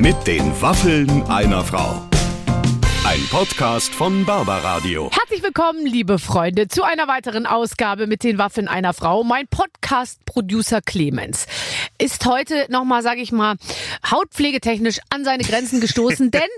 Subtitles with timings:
[0.00, 2.08] Mit den Waffeln einer Frau.
[3.04, 5.10] Ein Podcast von Barbaradio.
[5.12, 9.24] Herzlich willkommen, liebe Freunde, zu einer weiteren Ausgabe mit den Waffeln einer Frau.
[9.24, 11.46] Mein Podcast-Producer Clemens
[11.98, 13.56] ist heute nochmal, sage ich mal,
[14.10, 16.48] hautpflegetechnisch an seine Grenzen gestoßen, denn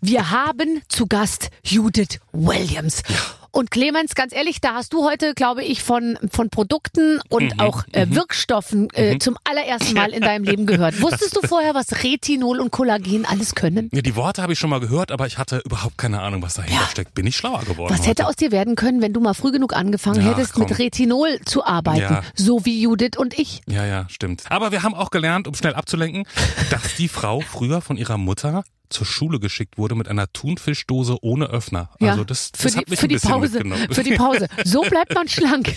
[0.00, 3.02] wir haben zu Gast Judith Williams.
[3.50, 7.60] Und Clemens, ganz ehrlich, da hast du heute, glaube ich, von, von Produkten und Mhm,
[7.60, 11.00] auch äh, Wirkstoffen äh, zum allerersten Mal in deinem Leben gehört.
[11.00, 13.88] Wusstest du vorher, was Retinol und Kollagen alles können?
[13.92, 16.54] Ja, die Worte habe ich schon mal gehört, aber ich hatte überhaupt keine Ahnung, was
[16.54, 16.88] dahinter Ja.
[16.88, 17.14] steckt.
[17.14, 17.92] Bin ich schlauer geworden.
[17.94, 18.28] Was hätte heute.
[18.28, 20.64] aus dir werden können, wenn du mal früh genug angefangen Ja, hättest, komm.
[20.64, 22.00] mit Retinol zu arbeiten?
[22.00, 22.22] Ja.
[22.34, 23.60] So wie Judith und ich.
[23.68, 24.42] Ja, ja, stimmt.
[24.50, 26.24] Aber wir haben auch gelernt, um schnell abzulenken,
[26.70, 31.46] dass die Frau früher von ihrer Mutter zur Schule geschickt wurde mit einer Thunfischdose ohne
[31.46, 31.90] Öffner.
[32.00, 33.52] Ja, Also das, für das die, hat mich für ein die bisschen Pause.
[33.54, 33.88] mitgenommen.
[33.92, 34.48] Für die Pause.
[34.64, 35.74] So bleibt man schlank,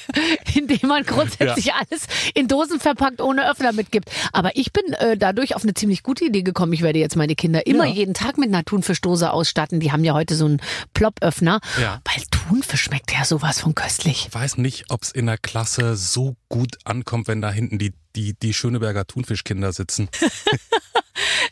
[0.54, 4.10] indem man grundsätzlich alles in Dosen verpackt ohne Öffner mitgibt.
[4.32, 6.72] Aber ich bin äh, dadurch auf eine ziemlich gute Idee gekommen.
[6.72, 7.92] Ich werde jetzt meine Kinder immer Ja.
[7.94, 9.80] jeden Tag mit einer Thunfischdose ausstatten.
[9.80, 10.60] Die haben ja heute so einen
[10.94, 11.60] Plop-Öffner.
[11.80, 12.00] Ja.
[12.04, 14.26] Weil Thunfisch schmeckt ja sowas von köstlich.
[14.28, 17.92] Ich weiß nicht, ob es in der Klasse so gut ankommt, wenn da hinten die,
[18.16, 20.08] die, die Schöneberger Thunfischkinder sitzen.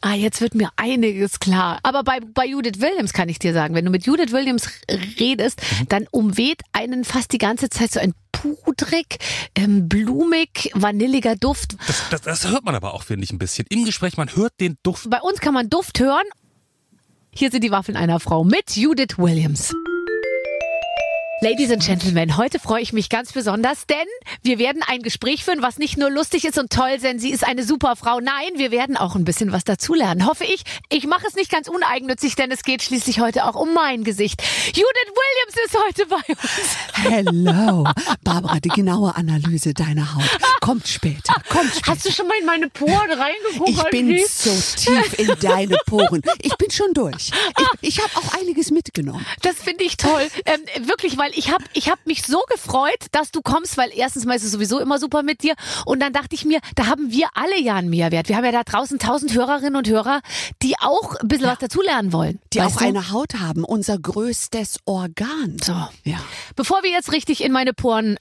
[0.08, 1.80] Ah, jetzt wird mir einiges klar.
[1.82, 4.68] Aber bei, bei Judith Williams kann ich dir sagen, wenn du mit Judith Williams
[5.18, 5.88] redest, Mhm.
[5.88, 9.18] dann umweht einen fast die ganze Zeit so ein pudrig,
[9.56, 11.76] ähm, blumig, vanilliger Duft.
[11.88, 13.66] Das, das, das hört man aber auch, finde ich, ein bisschen.
[13.68, 15.10] Im Gespräch, man hört den Duft.
[15.10, 16.24] Bei uns kann man Duft hören.
[17.32, 19.74] Hier sind die Waffeln einer Frau mit Judith Williams.
[21.42, 24.06] Ladies and Gentlemen, heute freue ich mich ganz besonders, denn
[24.42, 27.44] wir werden ein Gespräch führen, was nicht nur lustig ist und toll, denn sie ist
[27.46, 28.20] eine super Frau.
[28.20, 30.26] Nein, wir werden auch ein bisschen was dazulernen.
[30.26, 30.62] Hoffe ich.
[30.88, 34.42] Ich mache es nicht ganz uneigennützig, denn es geht schließlich heute auch um mein Gesicht.
[34.68, 36.76] Judith Williams ist heute bei uns.
[36.94, 37.84] Hello.
[38.24, 41.34] Barbara, die genaue Analyse deiner Haut kommt später.
[41.48, 41.92] Kommt später.
[41.92, 43.68] Hast du schon mal in meine Poren reingeguckt?
[43.68, 44.24] Ich bin Alfie?
[44.26, 46.22] so tief in deine Poren.
[46.42, 47.30] Ich bin schon durch.
[47.80, 49.24] Ich, ich habe auch einiges mitgenommen.
[49.42, 50.26] Das finde ich toll.
[50.44, 54.24] Ähm, wirklich, weil ich habe ich hab mich so gefreut, dass du kommst, weil erstens
[54.24, 55.54] mal ist es sowieso immer super mit dir.
[55.84, 58.28] Und dann dachte ich mir, da haben wir alle ja einen Mehrwert.
[58.28, 60.20] Wir haben ja da draußen tausend Hörerinnen und Hörer,
[60.62, 62.40] die auch ein bisschen was dazulernen wollen.
[62.52, 62.84] Die auch du?
[62.84, 65.56] eine Haut haben, unser größtes Organ.
[65.62, 65.74] So.
[66.04, 66.18] Ja.
[66.54, 68.16] Bevor wir jetzt richtig in meine Poren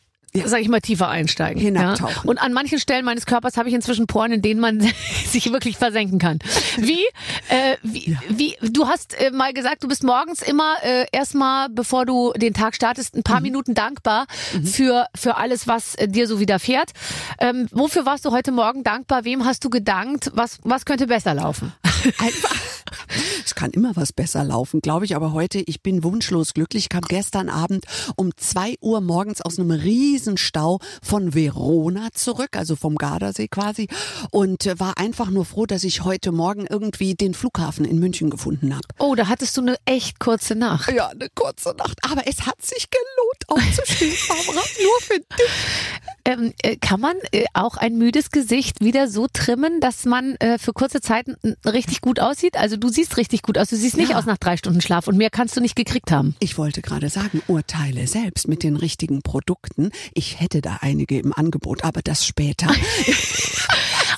[0.46, 1.62] sag ich mal, tiefer einsteigen.
[1.62, 2.30] Hinabtauchen.
[2.30, 4.82] Und an manchen Stellen meines Körpers habe ich inzwischen Poren, in denen man
[5.26, 6.40] sich wirklich versenken kann.
[6.78, 7.04] Wie,
[7.50, 12.06] äh, wie, wie du hast äh, mal gesagt, du bist morgens immer äh, erstmal, bevor
[12.06, 14.26] du den Tag startest, ein paar Minuten dankbar
[14.64, 16.92] für, für alles, was äh, dir so widerfährt.
[17.40, 19.26] Ähm, wofür warst du heute Morgen dankbar?
[19.26, 20.32] Wem hast du gedankt?
[20.34, 21.74] Was, was könnte besser laufen?
[22.18, 22.56] Einfach.
[23.44, 25.16] Es kann immer was besser laufen, glaube ich.
[25.16, 26.84] Aber heute, ich bin wunschlos glücklich.
[26.84, 27.86] Ich kam gestern Abend
[28.16, 33.88] um zwei Uhr morgens aus einem Riesenstau von Verona zurück, also vom Gardasee quasi.
[34.32, 38.30] Und äh, war einfach nur froh, dass ich heute Morgen irgendwie den Flughafen in München
[38.30, 38.86] gefunden habe.
[39.00, 40.92] Oh, da hattest du eine echt kurze Nacht.
[40.92, 42.00] Ja, eine kurze Nacht.
[42.10, 44.66] Aber es hat sich gelohnt, aufzustehen, Barbara.
[44.82, 45.46] Nur für dich.
[46.26, 50.58] Ähm, äh, kann man äh, auch ein müdes Gesicht wieder so trimmen, dass man äh,
[50.58, 51.28] für kurze Zeit
[51.66, 52.58] richtig gut aussieht?
[52.58, 53.70] Also du siehst richtig gut aus.
[53.70, 54.18] Du siehst nicht Ja.
[54.18, 56.36] aus nach drei Stunden Schlaf und mehr kannst du nicht gekriegt haben.
[56.40, 59.92] Ich wollte gerade sagen, urteile selbst mit den richtigen Produkten.
[60.14, 62.68] Ich hätte da einige im Angebot, aber das später.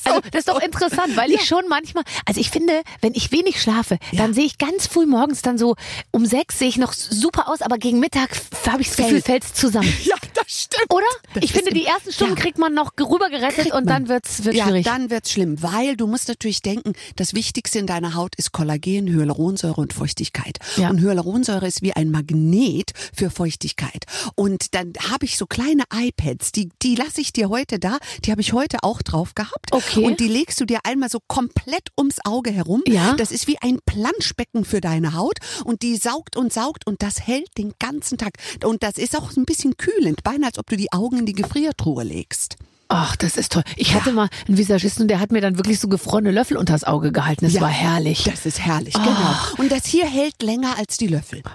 [0.03, 3.61] Also das ist doch interessant, weil ich schon manchmal, also ich finde, wenn ich wenig
[3.61, 5.75] schlafe, dann sehe ich ganz früh morgens dann so
[6.11, 8.29] um sechs sehe ich noch super aus, aber gegen Mittag
[8.67, 9.25] habe ich das Gefühl, Fällt.
[9.43, 9.91] fällt's zusammen.
[10.03, 10.93] ja, das stimmt.
[10.93, 11.05] Oder?
[11.33, 12.41] Das ich finde, die ersten Stunden Ja.
[12.41, 14.85] kriegt man noch rüber gerettet Kriegt und dann wird's wird ja, schwierig.
[14.85, 19.07] dann wird's schlimm, weil du musst natürlich denken, das Wichtigste in deiner Haut ist Kollagen,
[19.07, 20.57] Hyaluronsäure und Feuchtigkeit.
[20.77, 20.89] Ja.
[20.89, 24.05] Und Hyaluronsäure ist wie ein Magnet für Feuchtigkeit.
[24.35, 28.31] Und dann habe ich so kleine iPads, die die lasse ich dir heute da, die
[28.31, 29.71] habe ich heute auch drauf gehabt.
[29.71, 30.03] Okay.
[30.03, 32.83] Und die legst du dir einmal so komplett ums Auge herum.
[32.88, 33.15] Ja.
[33.15, 37.25] Das ist wie ein Planschbecken für deine Haut und die saugt und saugt und das
[37.25, 38.33] hält den ganzen Tag.
[38.63, 41.33] Und das ist auch ein bisschen kühlend, beinahe als ob du die Augen in die
[41.33, 42.57] Gefriertruhe legst.
[42.89, 43.63] Ach, das ist toll.
[43.75, 46.84] Ich hatte mal einen Visagisten und der hat mir dann wirklich so gefrorene Löffel unters
[46.85, 47.45] Auge gehalten.
[47.45, 48.23] Das Ja, war herrlich.
[48.23, 49.35] Das ist herrlich, genau.
[49.57, 51.43] Und das hier hält länger als die Löffel.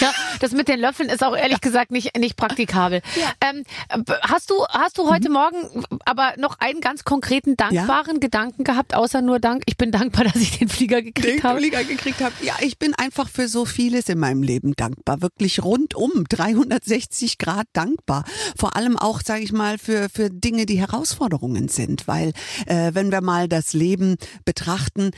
[0.00, 3.00] Ja, das mit den Löffeln ist auch ehrlich gesagt nicht, nicht praktikabel.
[3.40, 3.64] Ähm,
[4.04, 5.56] b- hast du, hast du heute Morgen
[6.04, 9.62] aber noch einen ganz konkreten, dankbaren Gedanken gehabt, außer nur Dank?
[9.64, 11.58] Ich bin dankbar, dass ich den Flieger gekriegt habe.
[11.58, 12.34] Flieger gekriegt habe.
[12.42, 15.22] Ja, ich bin einfach für so vieles in meinem Leben dankbar.
[15.22, 18.24] Wirklich rundum 360 Grad dankbar.
[18.58, 22.06] Vor allem auch, sage ich mal, für, für Dinge, die Herausforderungen sind.
[22.06, 22.32] Weil
[22.66, 25.10] äh, wenn wir mal das Leben betrachten,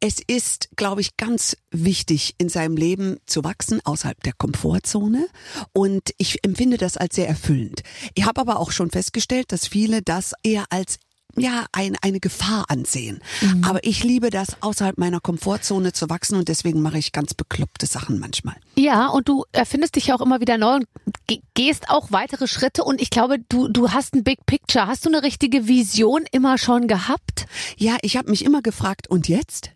[0.00, 5.28] es ist, glaube ich, ganz wichtig, in seinem Leben zu wachsen, außerhalb der Komfortzone.
[5.72, 7.82] Und ich empfinde das als sehr erfüllend.
[8.14, 10.98] Ich habe aber auch schon festgestellt, dass viele das eher als
[11.36, 13.20] ja ein, eine Gefahr ansehen.
[13.40, 13.64] Mhm.
[13.64, 17.86] Aber ich liebe das, außerhalb meiner Komfortzone zu wachsen und deswegen mache ich ganz bekloppte
[17.86, 18.56] Sachen manchmal.
[18.76, 20.86] Ja, und du erfindest dich ja auch immer wieder neu und
[21.26, 24.86] ge- gehst auch weitere Schritte und ich glaube, du, du hast ein Big Picture.
[24.86, 27.46] Hast du eine richtige Vision immer schon gehabt?
[27.76, 29.70] Ja, ich habe mich immer gefragt, und jetzt?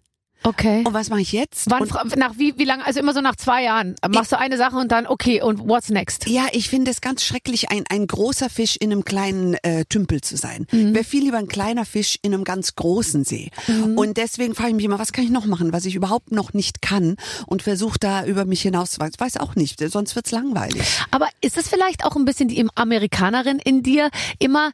[0.47, 0.85] Okay.
[0.87, 1.69] Und was mache ich jetzt?
[1.71, 4.57] Wann, und, nach wie, wie lange, also immer so nach zwei Jahren, machst du eine
[4.57, 6.29] Sache und dann, okay, und what's next?
[6.29, 10.21] ja, ich finde es ganz schrecklich, ein, ein großer Fisch in einem kleinen äh, Tümpel
[10.21, 10.67] zu sein.
[10.71, 10.95] Mhm.
[10.95, 13.51] Wäre viel lieber ein kleiner Fisch in einem ganz großen See.
[13.97, 16.53] Und deswegen frage ich mich immer, was kann ich noch machen, was ich überhaupt noch
[16.53, 17.17] nicht kann
[17.47, 20.83] und versuche da über mich hinaus, weiß, weiß auch nicht, sonst wird's langweilig.
[21.11, 24.71] Aber ist es vielleicht auch ein bisschen die Amerikanerin in dir, immer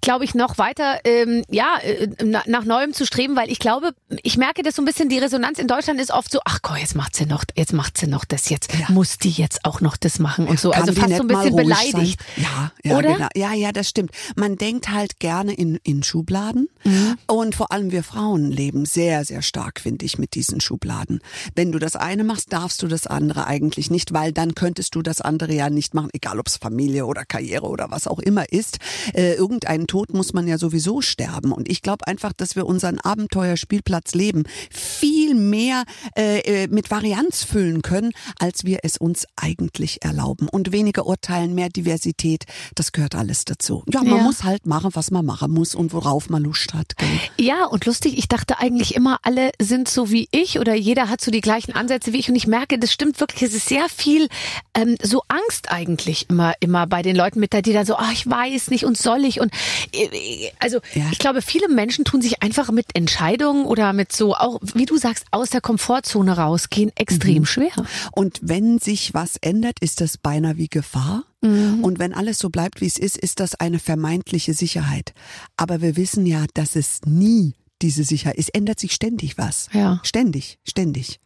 [0.00, 3.92] glaube ich, noch weiter ähm, ja äh, na, nach Neuem zu streben, weil ich glaube,
[4.22, 6.78] ich merke das so ein bisschen, die Resonanz in Deutschland ist oft so, ach Gott,
[6.78, 8.86] jetzt macht sie noch, jetzt macht sie noch das, jetzt Ja.
[8.90, 10.70] muss die jetzt auch noch das machen und so.
[10.70, 12.20] Kann Also fast so ein bisschen beleidigt.
[12.36, 12.44] Sein?
[12.44, 13.12] Ja, ja, Oder?
[13.14, 13.28] genau.
[13.34, 14.10] Ja, ja, das stimmt.
[14.36, 16.68] Man denkt halt gerne in, in Schubladen.
[16.84, 17.16] Mhm.
[17.26, 21.20] Und vor allem wir Frauen leben sehr, sehr stark, finde ich, mit diesen Schubladen.
[21.54, 25.02] Wenn du das eine machst, darfst du das andere eigentlich nicht, weil dann könntest du
[25.02, 28.50] das andere ja nicht machen, egal ob es Familie oder Karriere oder was auch immer
[28.52, 28.78] ist.
[29.14, 31.50] Äh, irgendeinen Tod muss man ja sowieso sterben.
[31.50, 35.82] Und ich glaube einfach, dass wir unseren Abenteuerspielplatz leben viel mehr
[36.16, 40.48] äh, äh, mit Varianz füllen können, als wir es uns eigentlich erlauben.
[40.48, 42.44] Und weniger urteilen, mehr Diversität,
[42.76, 43.82] das gehört alles dazu.
[43.92, 44.22] Ja, man Ja.
[44.22, 46.96] muss halt machen, was man machen muss und worauf man Lust hat.
[46.96, 47.08] Gell?
[47.38, 51.20] Ja, und lustig, ich dachte eigentlich immer, alle sind so wie ich oder jeder hat
[51.20, 53.88] so die gleichen Ansätze wie ich und ich merke, das stimmt wirklich, es ist sehr
[53.88, 54.28] viel
[54.74, 58.28] ähm, so Angst eigentlich immer immer bei den Leuten mit, die dann so, ah, ich
[58.28, 59.50] weiß nicht und soll ich und
[60.58, 61.04] also Ja.
[61.12, 64.96] ich glaube, viele Menschen tun sich einfach mit Entscheidungen oder mit so auch, wie du
[64.96, 67.72] sagst, aus der Komfortzone rausgehen extrem schwer.
[68.12, 71.24] Und wenn sich was ändert, ist das beinahe wie Gefahr.
[71.42, 71.82] Mhm.
[71.82, 75.14] Und wenn alles so bleibt, wie es ist, ist das eine vermeintliche Sicherheit.
[75.56, 79.68] Aber wir wissen ja, dass es nie diese Sicherheit, es ändert sich ständig was.
[79.72, 80.00] Ja.
[80.02, 81.18] Ständig, ständig.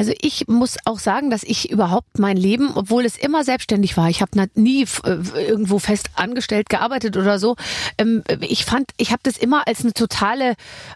[0.00, 4.08] Also ich muss auch sagen, dass ich überhaupt mein Leben, obwohl es immer selbstständig war,
[4.08, 7.56] ich habe nie äh, irgendwo fest angestellt gearbeitet oder so.
[7.98, 10.52] Ähm, ich fand, ich habe das immer als eine totale,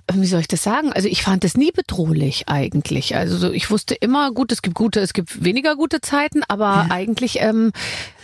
[0.06, 0.91] äh, wie soll ich das sagen?
[0.95, 3.15] Also ich fand das nie bedrohlich eigentlich.
[3.15, 6.87] Also so, ich wusste immer, gut, es gibt gute, es gibt weniger gute Zeiten, aber
[6.91, 7.73] eigentlich, ähm,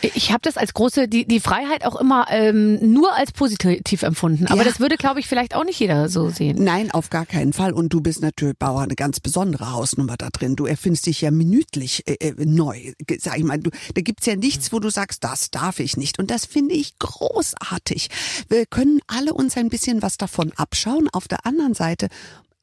[0.01, 4.47] ich habe das als große, die die Freiheit auch immer ähm, nur als positiv empfunden.
[4.47, 4.65] Aber Ja.
[4.65, 6.65] das würde, glaube ich, vielleicht auch nicht jeder so sehen.
[6.65, 7.75] Nein, auf gar keinen Fall.
[7.75, 10.57] Und du bist natürlich, Bauer, eine ganz besondere Hausnummer da drin.
[10.57, 12.93] Du erfindest dich ja minütlich äh, äh, neu.
[13.19, 16.19] Sag ich mal, du, da gibt's ja nichts, wo du sagst, das darf ich nicht.
[16.19, 18.09] Und das finde ich großartig.
[18.49, 21.09] Wir können alle uns ein bisschen was davon abschauen.
[21.13, 22.09] Auf der anderen Seite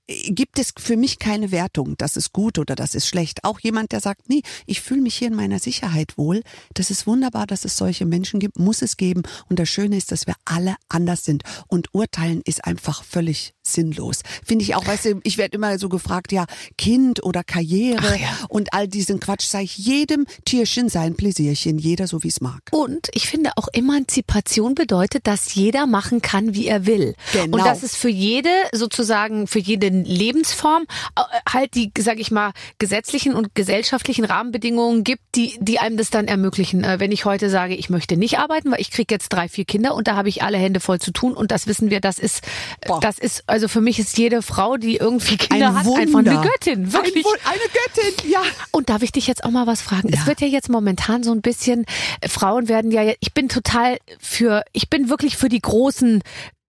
[0.07, 3.43] äh, gibt es für mich keine Wertung, das ist gut oder das ist schlecht.
[3.43, 6.43] Auch jemand, der sagt, nee, ich fühle mich hier in meiner Sicherheit wohl.
[6.73, 9.23] Das ist wunderbar, dass es solche Menschen gibt, muss es geben.
[9.49, 11.43] Und das Schöne ist, dass wir alle anders sind.
[11.67, 14.21] Und urteilen ist einfach völlig sinnlos.
[14.45, 16.45] Finde ich auch, weißt du, ich werde immer so gefragt, ja,
[16.77, 18.37] Kind oder Karriere ja.
[18.49, 22.61] und all diesen Quatsch, sage ich jedem Tierchen sein Pläsierchen, jeder so wie es mag.
[22.71, 27.15] Und ich finde auch Emanzipation bedeutet, dass jeder machen kann, wie er will.
[27.33, 27.57] Genau.
[27.57, 30.85] Und dass es für jede sozusagen für jede Lebensform
[31.15, 36.09] äh, halt die, sag ich mal, gesetzlichen und gesellschaftlichen Rahmenbedingungen gibt, die die einem das
[36.09, 36.83] dann ermöglichen.
[36.83, 39.65] Äh, Wenn ich heute sage, ich möchte nicht arbeiten, weil ich kriege jetzt drei, vier
[39.65, 42.19] Kinder und da habe ich alle Hände voll zu tun und das wissen wir, das
[42.19, 42.41] ist
[42.85, 42.99] Boah.
[42.99, 46.01] das ist also für mich ist jede Frau, die irgendwie Kinder Ein hat, Wunder.
[46.01, 47.25] einfach eine Göttin, wirklich.
[47.25, 48.43] Ein eine Göttin, ja.
[48.71, 50.09] Und darf ich dich jetzt auch mal was fragen?
[50.09, 50.19] Ja.
[50.19, 51.85] Es wird ja jetzt momentan so ein bisschen,
[52.21, 56.21] äh, Frauen werden ja, ich bin total für, ich bin wirklich für die großen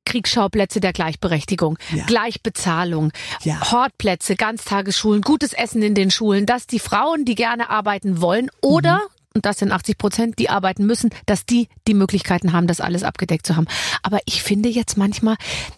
[0.06, 2.06] Kriegsschauplätze der Gleichberechtigung, Ja.
[2.06, 3.70] Gleichbezahlung, Ja.
[3.70, 8.94] Hortplätze, Ganztagesschulen, gutes Essen in den Schulen, dass die Frauen, die gerne arbeiten wollen oder
[8.96, 9.12] Mhm.
[9.38, 13.04] Und das sind 80 Prozent, die arbeiten müssen, dass die die Möglichkeiten haben, das alles
[13.04, 13.66] abgedeckt zu haben.
[14.02, 15.36] Aber ich finde jetzt manchmal,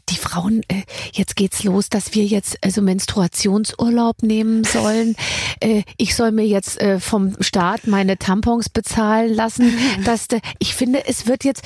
[0.08, 5.14] die Frauen, äh, jetzt geht's los, dass wir jetzt also Menstruationsurlaub nehmen sollen.
[5.62, 9.74] Äh, ich soll mir jetzt äh, vom Staat meine Tampons bezahlen lassen.
[10.06, 11.62] Dass, de- ich finde, es wird jetzt,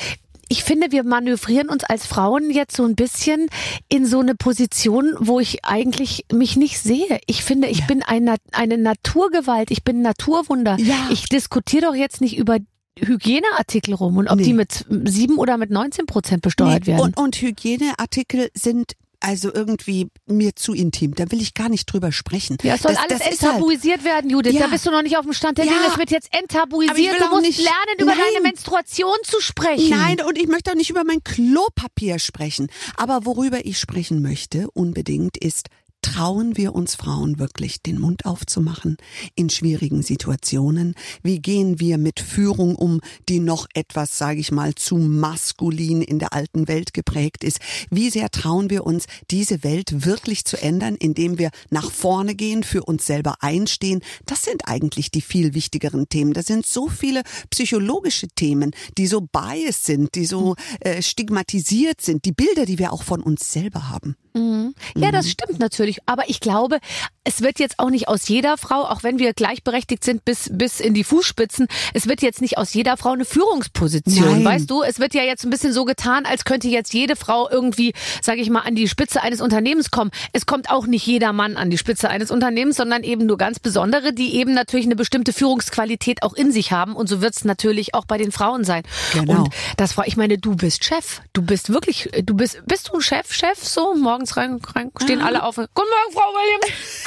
[0.49, 3.49] ich finde, wir manövrieren uns als Frauen jetzt so ein bisschen
[3.89, 7.21] in so eine Position, wo ich eigentlich mich nicht sehe.
[7.27, 10.77] Ich finde, ich bin ein, eine Naturgewalt, ich bin ein Naturwunder.
[10.79, 11.09] Ja.
[11.11, 12.59] Ich diskutiere doch jetzt nicht über
[12.99, 14.45] Hygieneartikel rum und ob Nee.
[14.45, 17.01] die mit sieben oder mit 19 Prozent besteuert Nee, werden.
[17.03, 18.93] Und, und Hygieneartikel sind
[19.25, 21.15] also irgendwie mir zu intim.
[21.15, 22.59] Da will ich gar nicht drüber sprechen.
[22.63, 24.53] ja, es soll das, alles das halt, enttabuisiert werden, Judith.
[24.55, 24.61] Ja.
[24.61, 25.73] Da bist du noch nicht auf dem Stand der Ja.
[25.73, 25.87] Dinge.
[25.89, 27.21] Es wird jetzt enttabuisiert.
[27.21, 28.21] Du musst nicht- lernen, über Nein.
[28.33, 29.91] deine Menstruation zu sprechen.
[29.91, 32.69] Nein, und ich möchte auch nicht über mein Klopapier sprechen.
[32.97, 35.69] Aber worüber ich sprechen möchte unbedingt ist
[36.05, 38.99] trauen wir uns Frauen wirklich, den Mund aufzumachen
[39.37, 40.95] in schwierigen Situationen?
[41.23, 46.19] Wie gehen wir mit Führung um, die noch etwas, sage ich mal, zu maskulin in
[46.19, 47.59] der alten Welt geprägt ist?
[47.91, 52.65] Wie sehr trauen wir uns, diese Welt wirklich zu ändern, indem wir nach vorne gehen,
[52.65, 54.03] für uns selber einstehen?
[54.27, 56.35] Das sind eigentlich die viel wichtigeren Themen.
[56.35, 62.27] Das sind so viele psychologische Themen, die so biased sind, die so äh, stigmatisiert sind,
[62.27, 64.17] die Bilder, die wir auch von uns selber haben.
[64.35, 64.75] Mhm.
[64.97, 65.99] Ja, das stimmt natürlich.
[66.07, 66.79] Aber ich glaube,
[67.23, 70.81] es wird jetzt auch nicht aus jeder Frau, auch wenn wir gleichberechtigt sind bis, bis
[70.81, 74.43] in die Fußspitzen, es wird jetzt nicht aus jeder Frau eine Führungsposition.
[74.43, 74.45] Nein.
[74.45, 77.49] Weißt du, es wird ja jetzt ein bisschen so getan, als könnte jetzt jede Frau
[77.49, 80.11] irgendwie, sage ich mal, an die Spitze eines Unternehmens kommen.
[80.33, 83.61] Es kommt auch nicht jeder Mann an die Spitze eines Unternehmens, sondern eben nur ganz
[83.61, 86.97] besondere, die eben natürlich eine bestimmte Führungsqualität auch in sich haben.
[86.97, 88.83] Und so wird es natürlich auch bei den Frauen sein.
[89.13, 89.45] Genau.
[89.45, 91.21] Und das war, ich meine, du bist Chef.
[91.33, 93.95] Du bist wirklich, du bist, bist du ein Chef, Chef so?
[94.25, 95.57] Morgens rein, rein stehen alle auf.
[95.57, 96.73] Guten Morgen, Frau Williams.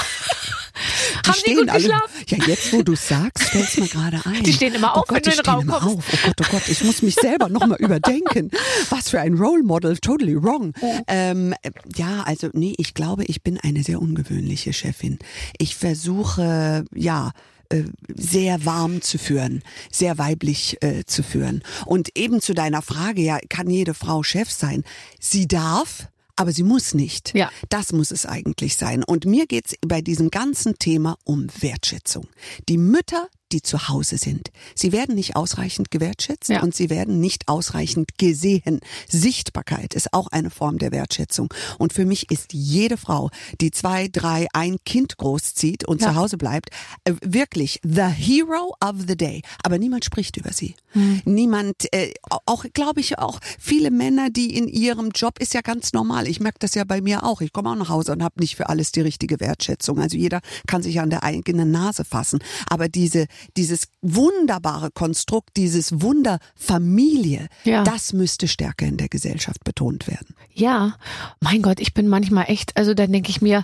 [1.25, 2.25] Die Haben Sie gut geschlafen?
[2.27, 4.43] Ja, jetzt wo du sagst, fällt's mir gerade ein.
[4.43, 5.97] Die stehen immer oh auf, wenn Gott, du in den Raum immer kommst.
[5.97, 6.05] auf.
[6.13, 8.51] Oh Gott, oh Gott, ich muss mich selber nochmal überdenken.
[8.89, 10.73] Was für ein Role Model, totally wrong.
[11.07, 11.55] Ähm,
[11.95, 15.17] ja, also nee, ich glaube, ich bin eine sehr ungewöhnliche Chefin.
[15.57, 17.31] Ich versuche, ja,
[17.69, 17.83] äh,
[18.13, 21.63] sehr warm zu führen, sehr weiblich äh, zu führen.
[21.87, 24.83] Und eben zu deiner Frage, ja, kann jede Frau Chef sein?
[25.19, 26.07] Sie darf,
[26.37, 27.33] aber sie muss nicht.
[27.35, 27.51] Ja.
[27.69, 29.03] Das muss es eigentlich sein.
[29.03, 32.27] Und mir geht's bei diesem ganzen Thema um Wertschätzung.
[32.69, 36.61] Die Mütter, die zu Hause sind, sie werden nicht ausreichend gewertschätzt Ja.
[36.63, 38.79] und sie werden nicht ausreichend gesehen.
[39.09, 41.53] Sichtbarkeit ist auch eine Form der Wertschätzung.
[41.77, 43.29] Und für mich ist jede Frau,
[43.61, 46.09] die zwei, drei, ein Kind großzieht und Ja.
[46.09, 46.69] zu Hause bleibt,
[47.05, 49.41] äh, wirklich the hero of the day.
[49.63, 50.75] Aber niemand spricht über sie.
[50.91, 51.21] Hm.
[51.25, 52.13] Niemand, äh,
[52.45, 56.27] auch glaube ich auch viele Männer, die in ihrem Job ist ja ganz normal.
[56.27, 57.41] Ich merke das ja bei mir auch.
[57.41, 59.99] Ich komme auch nach Hause und habe nicht für alles die richtige Wertschätzung.
[59.99, 62.39] Also jeder kann sich an der eigenen Nase fassen.
[62.69, 63.25] Aber diese,
[63.55, 67.83] dieses wunderbare Konstrukt, dieses Wunder Familie, Ja.
[67.83, 70.35] das müsste stärker in der Gesellschaft betont werden.
[70.53, 70.95] Ja,
[71.39, 73.63] mein Gott, ich bin manchmal echt, also dann denke ich mir,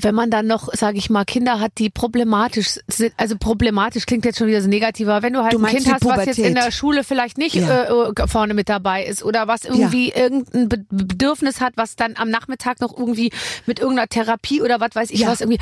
[0.00, 4.26] wenn man dann noch, sage ich mal, Kinder hat, die problematisch sind, also problematisch klingt
[4.26, 6.38] jetzt schon wieder so negativ, aber wenn du halt Du ein Kind hast, was jetzt
[6.38, 7.84] in der Schule vielleicht nicht Ja.
[8.10, 12.28] äh, vorne mit dabei ist oder was irgendwie irgendein Be- Bedürfnis hat, was dann am
[12.28, 13.30] Nachmittag noch irgendwie
[13.64, 15.28] mit irgendeiner Therapie oder was weiß ich Ja.
[15.28, 15.60] was irgendwie,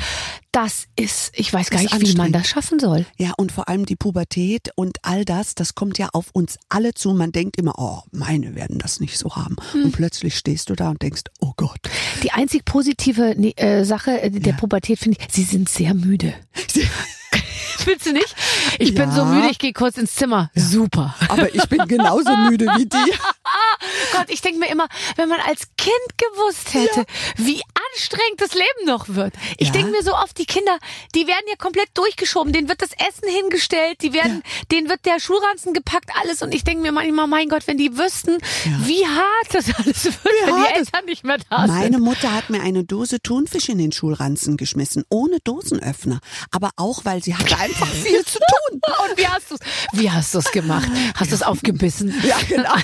[0.51, 3.05] das ist, ich weiß gar nicht, wie man das schaffen soll.
[3.17, 6.93] Ja, und vor allem die Pubertät und all das, das kommt ja auf uns alle
[6.93, 7.13] zu.
[7.13, 9.55] Man denkt immer, oh, meine werden das nicht so haben.
[9.71, 9.85] Hm.
[9.85, 11.79] Und plötzlich stehst du da und denkst, oh Gott.
[12.23, 14.59] Die einzig positive ne- äh, Sache äh, der Ja.
[14.59, 16.33] Pubertät finde ich, sie sind sehr müde.
[17.77, 18.35] Findest du nicht?
[18.79, 19.25] Ich bin so Ja.
[19.25, 20.49] müde, ich gehe kurz ins Zimmer.
[20.55, 21.15] Super.
[21.29, 22.97] Aber ich bin genauso müde wie die.
[24.11, 24.87] Gott, ich denke mir immer,
[25.17, 27.05] wenn man als Kind gewusst hätte,
[27.37, 27.61] wie
[27.93, 29.33] anstrengend das Leben noch wird.
[29.57, 29.73] Ich Ja.
[29.73, 30.77] denke mir so oft, die Kinder,
[31.13, 35.19] die werden ja komplett durchgeschoben, denen wird das Essen hingestellt, die werden, denen wird der
[35.19, 36.41] Schulranzen gepackt, alles.
[36.41, 38.37] Und ich denke mir manchmal, mein Gott, wenn die wüssten,
[38.85, 42.03] wie hart das alles wird, wenn hart die Eltern nicht mehr da Meine sind.
[42.03, 46.19] Mutter hat mir eine Dose Thunfisch in den Schulranzen geschmissen, ohne Dosenöffner.
[46.51, 48.79] Aber auch, weil sie hatte einfach viel zu tun.
[49.09, 49.59] Und wie hast du's,
[49.93, 50.89] wie hast du's gemacht?
[51.15, 52.13] Hast du's aufgebissen?
[52.25, 52.73] Ja, genau.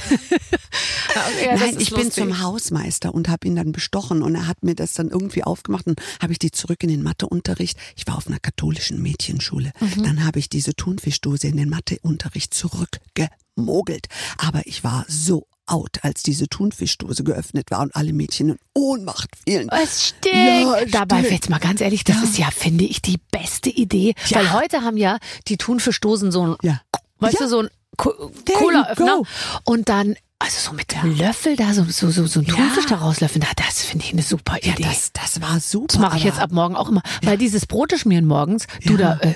[1.44, 2.14] Ja, Nein, ich bin lustig.
[2.14, 5.86] zum Hausmeister und habe ihn dann bestochen und er hat mir das dann irgendwie aufgemacht
[5.88, 7.78] und habe ich die zurück in den Matheunterricht.
[7.98, 9.74] Ich war auf einer katholischen Mädchenschule.
[9.82, 10.04] Mhm.
[10.04, 14.08] Dann habe ich diese Thunfischdose in den Matheunterricht zurückgemogelt.
[14.38, 19.30] Aber ich war so out, als diese Thunfischdose geöffnet war und alle Mädchen in Ohnmacht
[19.46, 19.70] fielen.
[19.70, 20.36] Es stinkt.
[20.38, 22.24] Ja, es Dabei, jetzt mal ganz ehrlich, das Ja.
[22.24, 24.14] ist ja, finde ich, die beste Idee.
[24.28, 24.38] Ja.
[24.40, 26.82] Weil heute haben ja die Thunfischdosen so ein, Ja.
[27.20, 29.22] weißt du, so ein Co- Cola-Öffner.
[29.66, 32.56] Und dann, also so mit dem Löffel da, so, so, so, so ein Ja.
[32.56, 34.84] Thunfisch da rauslöffeln, da, das finde ich eine super Ja, Idee.
[34.84, 35.88] das, das war super.
[35.88, 37.02] Das mache ich jetzt ab morgen auch immer.
[37.24, 39.16] Weil dieses Brote schmieren morgens, du Ja.
[39.16, 39.36] da, äh,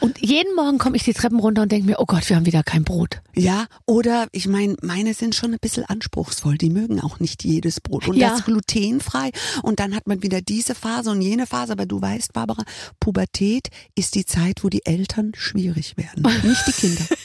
[0.00, 2.46] und jeden Morgen komme ich die Treppen runter und denke mir, oh Gott, wir haben
[2.46, 3.22] wieder kein Brot.
[3.34, 6.58] Ja, oder ich meine, meine sind schon ein bisschen anspruchsvoll.
[6.58, 8.06] Die mögen auch nicht jedes Brot.
[8.08, 8.30] Und Ja.
[8.30, 9.30] das glutenfrei.
[9.62, 11.72] Und dann hat man wieder diese Phase und jene Phase.
[11.72, 12.62] Aber du weißt, Barbara,
[13.00, 16.22] Pubertät ist die Zeit, wo die Eltern schwierig werden.
[16.42, 17.04] Nicht die Kinder.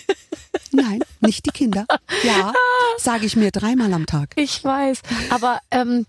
[0.78, 1.86] Nein, nicht die Kinder.
[2.24, 2.54] Ja,
[2.98, 4.34] sage ich mir dreimal am Tag.
[4.36, 5.02] Ich weiß.
[5.30, 6.06] Aber ähm,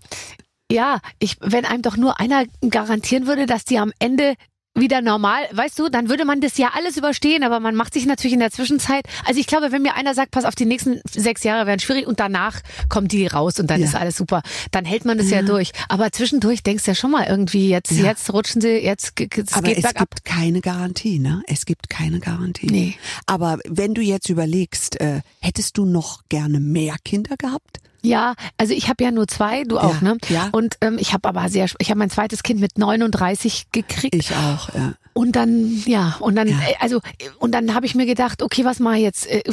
[0.71, 4.35] ja, ich, wenn einem doch nur einer garantieren würde, dass die am Ende
[4.79, 8.05] wieder normal, weißt du, dann würde man das ja alles überstehen, aber man macht sich
[8.05, 11.01] natürlich in der Zwischenzeit, also ich glaube, wenn mir einer sagt, pass auf, die nächsten
[11.11, 13.87] sechs Jahre werden schwierig und danach kommt die raus und dann Ja.
[13.87, 15.43] ist alles super, dann hält man das ja, Ja.
[15.45, 15.71] durch.
[15.87, 18.05] Aber zwischendurch denkst du ja schon mal irgendwie, jetzt, Ja.
[18.05, 20.09] jetzt rutschen sie, jetzt es Aber geht es bergab.
[20.11, 21.43] gibt keine Garantie, ne?
[21.47, 22.67] Es gibt keine Garantie.
[22.67, 22.95] Nee.
[23.25, 27.79] Aber wenn du jetzt überlegst, äh, hättest du noch gerne mehr Kinder gehabt?
[28.01, 30.17] Ja, also ich habe ja nur zwei, du auch, Ja, ne?
[30.29, 30.49] ja.
[30.51, 34.15] Und ähm, ich habe aber sehr, ich habe mein zweites Kind mit 39 gekriegt.
[34.15, 34.93] Ich auch, ja.
[35.13, 36.55] Und dann, ja, und dann, Ja.
[36.55, 39.27] äh, also, äh, und dann habe ich mir gedacht, okay, was mache ich jetzt?
[39.27, 39.43] Äh,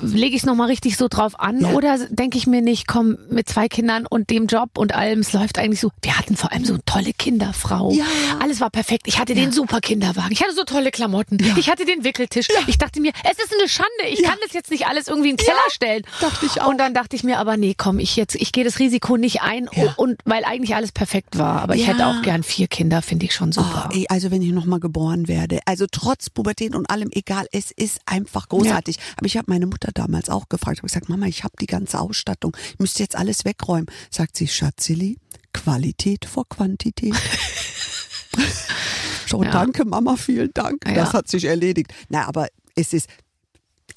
[0.00, 1.60] Lege ich es nochmal richtig so drauf an?
[1.60, 1.72] Ja.
[1.72, 5.32] Oder denke ich mir nicht, komm, mit zwei Kindern und dem Job und allem, es
[5.32, 5.90] läuft eigentlich so.
[6.02, 7.92] Wir hatten vor allem so eine tolle Kinderfrau.
[7.92, 8.04] Ja.
[8.40, 9.02] Alles war perfekt.
[9.06, 10.32] Ich hatte den super Kinderwagen.
[10.32, 11.38] Ich hatte so tolle Klamotten.
[11.56, 12.48] Ich hatte den Wickeltisch.
[12.66, 13.90] Ich dachte mir, es ist eine Schande.
[14.10, 16.02] Ich kann das jetzt nicht alles irgendwie in den Keller stellen.
[16.20, 16.68] dachte ich auch.
[16.68, 19.42] Und dann dachte ich mir, aber nee, komm, ich jetzt, ich gehe das Risiko nicht
[19.42, 19.68] ein.
[19.96, 21.60] Und weil eigentlich alles perfekt war.
[21.62, 23.88] Aber ich hätte auch gern vier Kinder, finde ich schon super.
[23.90, 27.70] Oh, ey, also wenn ich nochmal geboren werde, also trotz Pubertät und allem, egal, es
[27.70, 28.96] ist einfach großartig.
[29.16, 32.00] Aber ich habe meine Mutter damals auch gefragt, habe gesagt, Mama, ich habe die ganze
[32.00, 33.86] Ausstattung, ich müsste jetzt alles wegräumen.
[34.10, 35.18] Sagt sie, Schatzili,
[35.52, 37.14] Qualität vor Quantität.
[39.26, 39.50] so, Ja.
[39.50, 40.84] danke Mama, vielen Dank.
[40.86, 40.94] Ja.
[40.94, 41.92] Das hat sich erledigt.
[42.08, 43.08] Na, aber es ist,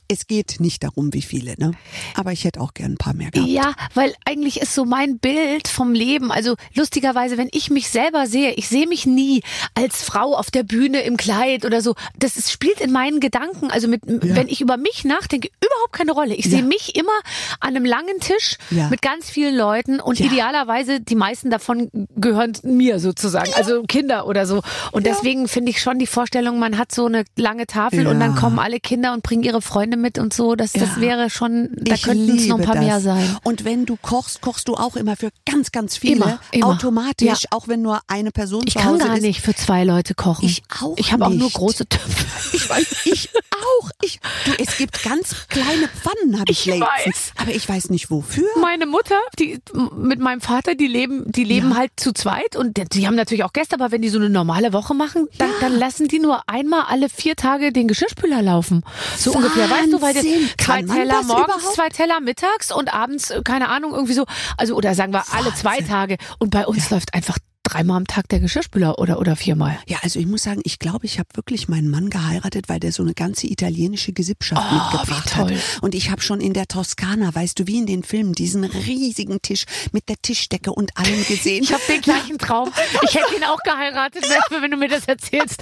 [0.07, 1.71] es geht nicht darum, wie viele, ne?
[2.15, 3.49] Aber ich hätte auch gern ein paar mehr gehabt.
[3.49, 8.27] Ja, weil eigentlich ist so mein Bild vom Leben, also lustigerweise, wenn ich mich selber
[8.27, 9.41] sehe, ich sehe mich nie
[9.73, 11.95] als Frau auf der Bühne im Kleid oder so.
[12.19, 16.11] Das ist, spielt in meinen Gedanken, also mit, wenn ich über mich nachdenke, überhaupt keine
[16.11, 16.35] Rolle.
[16.35, 16.51] Ich Ja.
[16.51, 17.11] sehe mich immer
[17.59, 18.89] an einem langen Tisch Ja.
[18.89, 20.27] mit ganz vielen Leuten und Ja.
[20.27, 24.61] idealerweise die meisten davon gehören mir sozusagen, also Kinder oder so.
[24.91, 28.35] Und deswegen finde ich schon die Vorstellung, man hat so eine lange Tafel und dann
[28.35, 28.39] Ja.
[28.39, 30.55] kommen alle Kinder und bringen ihre Freunde mit und so.
[30.55, 31.01] Das, das Ja.
[31.01, 32.83] wäre schon, da könnten es noch ein paar das.
[32.83, 33.37] mehr sein.
[33.43, 36.15] Und wenn du kochst, kochst du auch immer für ganz, ganz viele.
[36.15, 36.67] Immer, immer.
[36.67, 37.49] Automatisch, Ja.
[37.51, 39.21] auch wenn nur eine Person Ich kann gar ist.
[39.23, 40.45] nicht für zwei Leute kochen.
[40.45, 42.25] Ich auch Ich habe auch nur große Töpfe.
[42.53, 43.89] Ich weiß, ich auch.
[44.01, 46.87] Ich, du, es gibt ganz kleine Pfannen, habe ich, Ich letztens.
[47.05, 47.31] weiß.
[47.37, 48.47] Aber ich weiß nicht wofür.
[48.61, 49.59] Meine Mutter, die
[49.97, 53.53] mit meinem Vater, die leben, die leben halt zu zweit und die- haben natürlich auch
[53.53, 56.83] Gäste, aber wenn die so eine normale Woche machen, dann, dann lassen die nur einmal
[56.87, 58.83] alle vier Tage den Geschirrspüler laufen.
[59.17, 60.49] So ungefähr, weißt du, weil Wahnsinn.
[60.59, 61.75] zwei Teller das morgens, überhaupt?
[61.75, 64.25] zwei Teller mittags und abends, äh, keine Ahnung, irgendwie so,
[64.57, 66.17] also oder sagen wir alle zwei Tage.
[66.39, 69.77] Und bei uns läuft einfach dreimal am Tag der Geschirrspüler oder oder viermal.
[69.87, 72.91] Ja, also ich muss sagen, ich glaube, ich habe wirklich meinen Mann geheiratet, weil der
[72.91, 75.51] so eine ganze italienische Gesippschaft Oh, mitgebracht hat.
[75.81, 79.41] Und ich habe schon in der Toskana, weißt du, wie in den Filmen, diesen riesigen
[79.41, 81.63] Tisch mit der Tischdecke und allem gesehen.
[81.63, 82.71] Ich habe den gleichen Traum.
[83.03, 85.61] Ich hätte ihn auch geheiratet, wenn- wenn du mir das erzählst.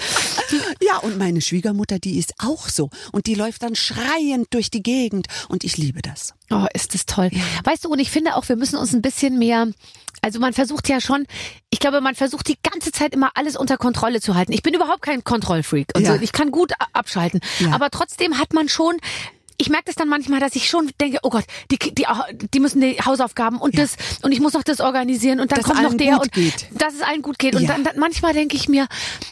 [0.82, 2.90] Ja, und meine Schwiegermutter, die ist auch so.
[3.12, 5.28] Und die läuft dann schreiend durch die Gegend.
[5.50, 6.34] Und ich liebe das.
[6.52, 7.32] Oh, ist das toll.
[7.64, 9.68] Weißt du, und ich finde auch, wir müssen uns ein bisschen mehr,
[10.24, 11.26] also man versucht ja schon,
[11.70, 14.54] ich glaube, man versucht die ganze Zeit immer alles unter Kontrolle zu halten.
[14.54, 16.16] Ich bin überhaupt kein Kontrollfreak und Ja.
[16.16, 16.22] so.
[16.22, 17.42] Ich kann gut abschalten.
[17.60, 17.74] Ja.
[17.74, 18.98] Aber trotzdem hat man schon,
[19.58, 22.06] ich merke das dann manchmal, dass ich schon denke, oh Gott, die, die,
[22.54, 25.68] die müssen die Hausaufgaben und das und ich muss noch das organisieren und dann Dass
[25.68, 26.68] kommt noch der und geht.
[26.78, 27.56] dass es allen gut geht.
[27.56, 27.70] Und Ja.
[27.70, 28.88] dann, dann manchmal denke ich mir,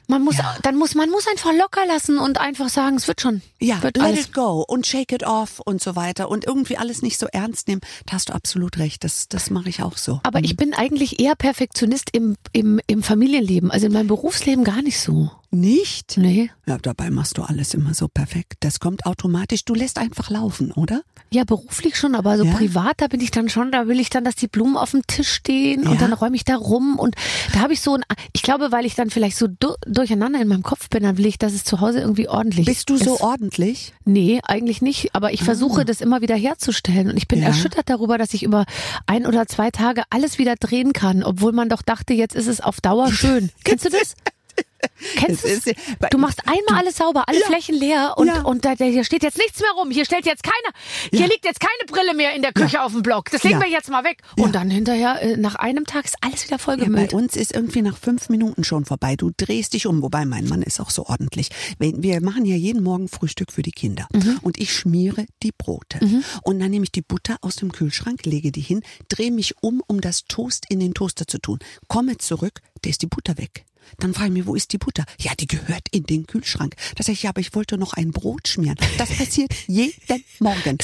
[0.08, 0.56] man muss, Ja.
[0.64, 3.42] dann muss man muss einfach locker lassen und einfach sagen, es wird schon.
[3.60, 6.78] Ja, wird let alles it go und shake it off und so weiter und irgendwie
[6.78, 7.82] alles nicht so ernst nehmen.
[8.06, 9.04] Da hast du absolut recht.
[9.04, 10.20] Das, das mache ich auch so.
[10.24, 14.82] Aber ich bin eigentlich eher Perfektionist im, im, im Familienleben, also in meinem Berufsleben gar
[14.82, 15.32] nicht so.
[15.54, 16.18] Nicht?
[16.18, 16.50] Nee.
[16.66, 18.54] Ja, dabei machst du alles immer so perfekt.
[18.62, 19.66] Das kommt automatisch.
[19.66, 21.02] Du lässt einfach laufen, oder?
[21.30, 22.54] Ja, beruflich schon, aber so Ja?
[22.54, 25.02] privat, da bin ich dann schon, da will ich dann, dass die Blumen auf dem
[25.08, 25.90] Tisch stehen Ja?
[25.92, 27.16] und dann räume ich da rum und
[27.54, 30.48] da habe ich so ein, ich glaube, weil ich dann vielleicht so du, durcheinander in
[30.48, 33.04] meinem Kopf bin, dann will ich, dass es zu Hause irgendwie ordentlich Bist du ist.
[33.04, 33.94] so ordentlich?
[34.06, 37.48] Nee, eigentlich nicht, aber ich versuche das immer wieder herzustellen und ich bin Ja.
[37.48, 38.66] erschüttert darüber, dass ich über
[39.06, 42.62] ein oder zwei Tage alles wieder drehen kann, obwohl man doch dachte, jetzt ist es
[42.62, 43.50] auf Dauer schön.
[43.66, 44.16] Kennst du das?
[45.16, 45.76] Kennst du Es ist-
[46.12, 47.46] Du machst einmal alles sauber, alle Ja.
[47.48, 48.42] Flächen leer und, Ja.
[48.42, 49.92] und da, hier steht jetzt nichts mehr rum.
[49.92, 50.76] Hier stellt jetzt keiner,
[51.12, 51.26] hier Ja.
[51.28, 53.30] liegt jetzt keine Brille mehr in der Küche auf dem Block.
[53.32, 54.22] Das legen wir jetzt mal weg.
[54.38, 57.14] Und dann hinterher, äh, nach einem Tag ist alles wieder Ja, bei vollgemüllt.
[57.14, 59.16] uns ist irgendwie nach fünf Minuten schon vorbei.
[59.16, 61.50] Du drehst dich um, wobei mein Mann ist auch so ordentlich.
[61.80, 64.08] Wir machen ja jeden Morgen Frühstück für die Kinder.
[64.14, 64.40] Mhm.
[64.42, 66.00] Und ich schmiere die Brote.
[66.44, 69.82] Und dann nehme ich die Butter aus dem Kühlschrank, lege die hin, drehe mich um,
[69.88, 71.60] um das Toast in den Toaster zu tun.
[71.88, 73.66] Komme zurück, da ist die Butter weg.
[74.00, 75.04] Dann frage ich mich, wo ist die Butter?
[75.20, 76.76] Ja, die gehört in den Kühlschrank.
[76.96, 78.78] Da sage ich, ja, aber ich wollte noch ein Brot schmieren.
[78.98, 79.94] Das passiert jeden
[80.40, 80.78] Morgen.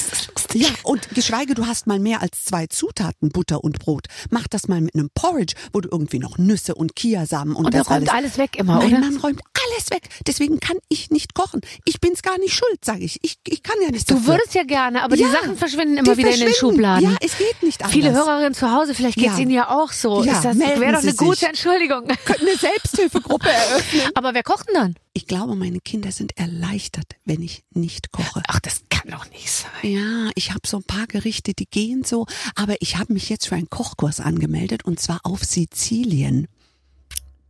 [0.54, 4.06] Ja, und geschweige, du hast mal mehr als zwei Zutaten, Butter und Brot.
[4.30, 7.74] Mach das mal mit einem Porridge, wo du irgendwie noch Nüsse und Kiasamen und, Und
[7.74, 8.34] das räumt alles.
[8.34, 9.00] alles weg immer, mein oder?
[9.00, 9.40] Mann räumt
[9.72, 10.08] alles weg.
[10.26, 11.60] Deswegen kann ich nicht kochen.
[11.84, 13.18] Ich bin's gar nicht schuld, sage ich.
[13.22, 13.36] ich.
[13.46, 14.34] Ich kann ja nicht Du dafür.
[14.34, 16.74] würdest ja gerne, aber Ja, die Sachen verschwinden immer wieder in den verschwinden.
[16.76, 17.10] Schubladen.
[17.10, 17.92] Ja, es geht nicht anders.
[17.94, 19.38] Viele Hörerinnen zu Hause, vielleicht geht's Ja.
[19.42, 20.24] ihnen ja auch so.
[20.24, 21.46] Ja, ist das wäre doch eine gute.
[21.46, 22.06] Entschuldigung.
[22.24, 22.56] Könnten eine
[22.90, 24.10] Selbsthilfegruppe eröffnen.
[24.14, 24.94] Aber wer kocht denn dann?
[25.12, 28.42] Ich glaube, meine Kinder sind erleichtert, wenn ich nicht koche.
[28.46, 29.70] Ach, das kann doch nicht sein.
[29.82, 33.48] Ja, ich habe so ein paar Gerichte, die gehen so, aber ich habe mich jetzt
[33.48, 36.48] für einen Kochkurs angemeldet und zwar auf Sizilien.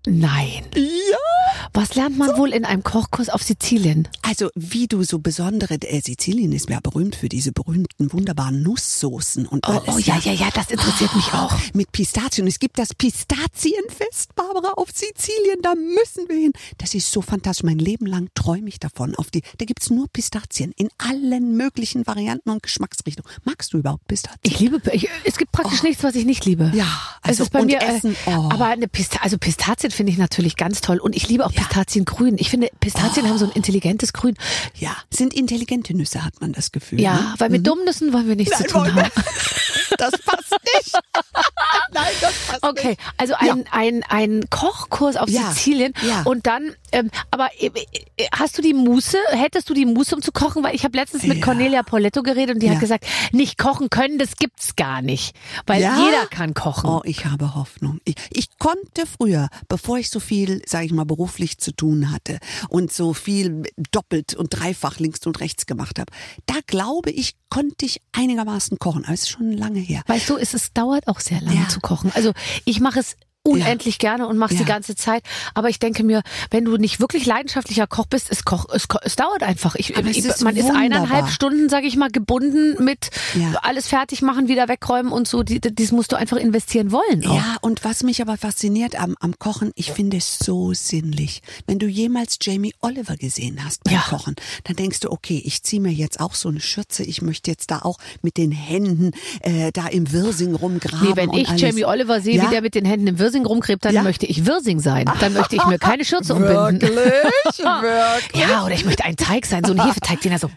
[0.06, 0.64] Nein.
[0.74, 1.27] Ja.
[1.72, 4.08] Was lernt man wohl in einem Kochkurs auf Sizilien?
[4.22, 9.46] Also wie du so besondere, äh, Sizilien ist ja berühmt für diese berühmten, wunderbaren Nusssoßen
[9.46, 9.82] und Oh, alles.
[9.88, 11.52] oh ja, ja, ja, das interessiert mich auch.
[11.74, 12.46] Mit Pistazien.
[12.46, 15.60] Es gibt das Pistazienfest, Barbara, auf Sizilien.
[15.62, 16.52] Da müssen wir hin.
[16.78, 17.64] Das ist so fantastisch.
[17.64, 19.14] Mein Leben lang träume ich davon.
[19.14, 23.30] Auf die, da gibt's nur Pistazien in allen möglichen Varianten und Geschmacksrichtungen.
[23.44, 24.40] Magst du überhaupt Pistazien?
[24.42, 26.72] Ich liebe, ich, es gibt praktisch nichts, was ich nicht liebe.
[26.74, 26.86] Ja,
[27.22, 28.48] es also ist bei mir, Essen, äh, oh.
[28.50, 32.36] aber eine Pista also Pistazien finde ich natürlich ganz toll und ich liebe auch Pistaziengrün.
[32.38, 33.30] Ich finde, Pistazien Oh.
[33.30, 34.34] haben so ein intelligentes Grün.
[34.76, 37.00] Ja, sind intelligente Nüsse, hat man das Gefühl.
[37.00, 37.34] Ja, ne?
[37.38, 39.10] weil mit Dummnüssen wollen wir nichts Nein, zu tun haben.
[39.96, 40.92] Das passt nicht.
[41.92, 43.00] Nein, das passt Okay, nicht.
[43.16, 46.22] also ein, ein, ein Kochkurs auf Ja, Sizilien ja.
[46.22, 47.66] und dann, ähm, aber äh,
[48.16, 50.62] äh, hast du die Muße, hättest du die Muße, um zu kochen?
[50.64, 51.44] Weil ich habe letztens mit Ja.
[51.44, 52.72] Cornelia Poletto geredet und die Ja.
[52.74, 55.34] hat gesagt, nicht kochen können, das gibt's gar nicht.
[55.66, 55.96] Weil Ja?
[56.04, 56.88] jeder kann kochen.
[56.90, 58.00] Oh, ich habe Hoffnung.
[58.04, 62.38] Ich, ich konnte früher, bevor ich so viel, sage ich mal, beruflich zu tun hatte
[62.68, 66.12] und so viel doppelt und dreifach links und rechts gemacht habe,
[66.46, 69.04] da glaube ich, konnte ich einigermaßen kochen.
[69.04, 70.02] Aber es ist schon lange her.
[70.06, 72.12] Weißt du, es, es dauert auch sehr lange zu kochen.
[72.14, 72.32] Also
[72.64, 73.16] ich mache es
[73.52, 74.64] unendlich gerne und mache es Ja.
[74.64, 75.22] die ganze Zeit.
[75.54, 79.16] Aber ich denke mir, wenn du nicht wirklich leidenschaftlicher Koch bist, es, koch, es, es
[79.16, 79.74] dauert einfach.
[79.74, 80.82] Ich, ich, ist man ist wunderbar.
[80.82, 83.58] eineinhalb Stunden, sage ich mal, gebunden mit Ja.
[83.62, 85.42] alles fertig machen, wieder wegräumen und so.
[85.42, 87.26] Die, das musst du einfach investieren wollen.
[87.26, 87.34] Auch.
[87.36, 91.42] Ja, und was mich aber fasziniert am, am Kochen, ich finde es so sinnlich.
[91.66, 94.00] Wenn du jemals Jamie Oliver gesehen hast beim Ja.
[94.08, 94.34] Kochen,
[94.64, 97.70] dann denkst du, okay, ich ziehe mir jetzt auch so eine Schürze, ich möchte jetzt
[97.70, 101.08] da auch mit den Händen äh, da im Wirsing rumgraben.
[101.08, 101.60] Nee, wenn ich alles.
[101.60, 102.46] Jamie Oliver sehe, Ja?
[102.46, 104.02] wie der mit den Händen im Wirsing rumgräbt, dann Ja.
[104.02, 105.10] möchte ich Wirsing sein.
[105.20, 106.80] Dann möchte ich mir keine Schürze umbinden.
[106.80, 107.58] Wirklich?
[107.58, 108.42] Wirklich?
[108.48, 110.50] Ja, oder ich möchte ein Teig sein, so ein Hefeteig, den er so.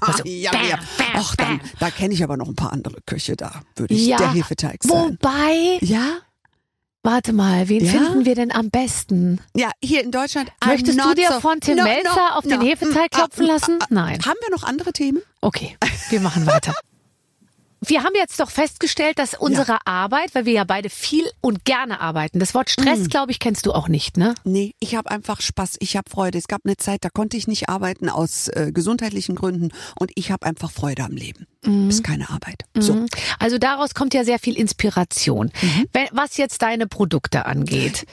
[0.00, 0.76] Also, ja, bam, ja.
[0.98, 4.06] bam, Ach, dann, da kenne ich aber noch ein paar andere Köche da, würde ich
[4.06, 4.92] Ja, der Hefeteig sein.
[5.22, 6.18] Wobei, Ja?
[7.02, 7.92] warte mal, wen Ja?
[7.92, 9.40] finden wir denn am besten?
[9.54, 10.50] Ja, hier in Deutschland.
[10.62, 12.66] I'm Möchtest du dir so- von Tim No, no, Melzer auf den no.
[12.66, 13.76] Hefeteig Mm, klopfen ah, lassen?
[13.80, 13.86] ah, ah.
[13.90, 14.18] Nein.
[14.24, 15.20] Haben wir noch andere Themen?
[15.40, 15.76] Okay,
[16.10, 16.74] wir machen weiter.
[17.88, 22.00] Wir haben jetzt doch festgestellt, dass unsere Arbeit, weil wir ja beide viel und gerne
[22.00, 23.08] arbeiten, das Wort Stress, Mm.
[23.08, 24.34] glaube ich, kennst du auch nicht, ne?
[24.44, 26.36] Nee, ich habe einfach Spaß, ich habe Freude.
[26.38, 30.32] Es gab eine Zeit, da konnte ich nicht arbeiten aus äh, gesundheitlichen Gründen und ich
[30.32, 31.46] habe einfach Freude am Leben.
[31.88, 32.64] Ist keine Arbeit.
[32.74, 32.94] So.
[32.94, 33.06] Mhm.
[33.38, 35.50] Also daraus kommt ja sehr viel Inspiration.
[35.92, 38.06] Wenn, was jetzt deine Produkte angeht,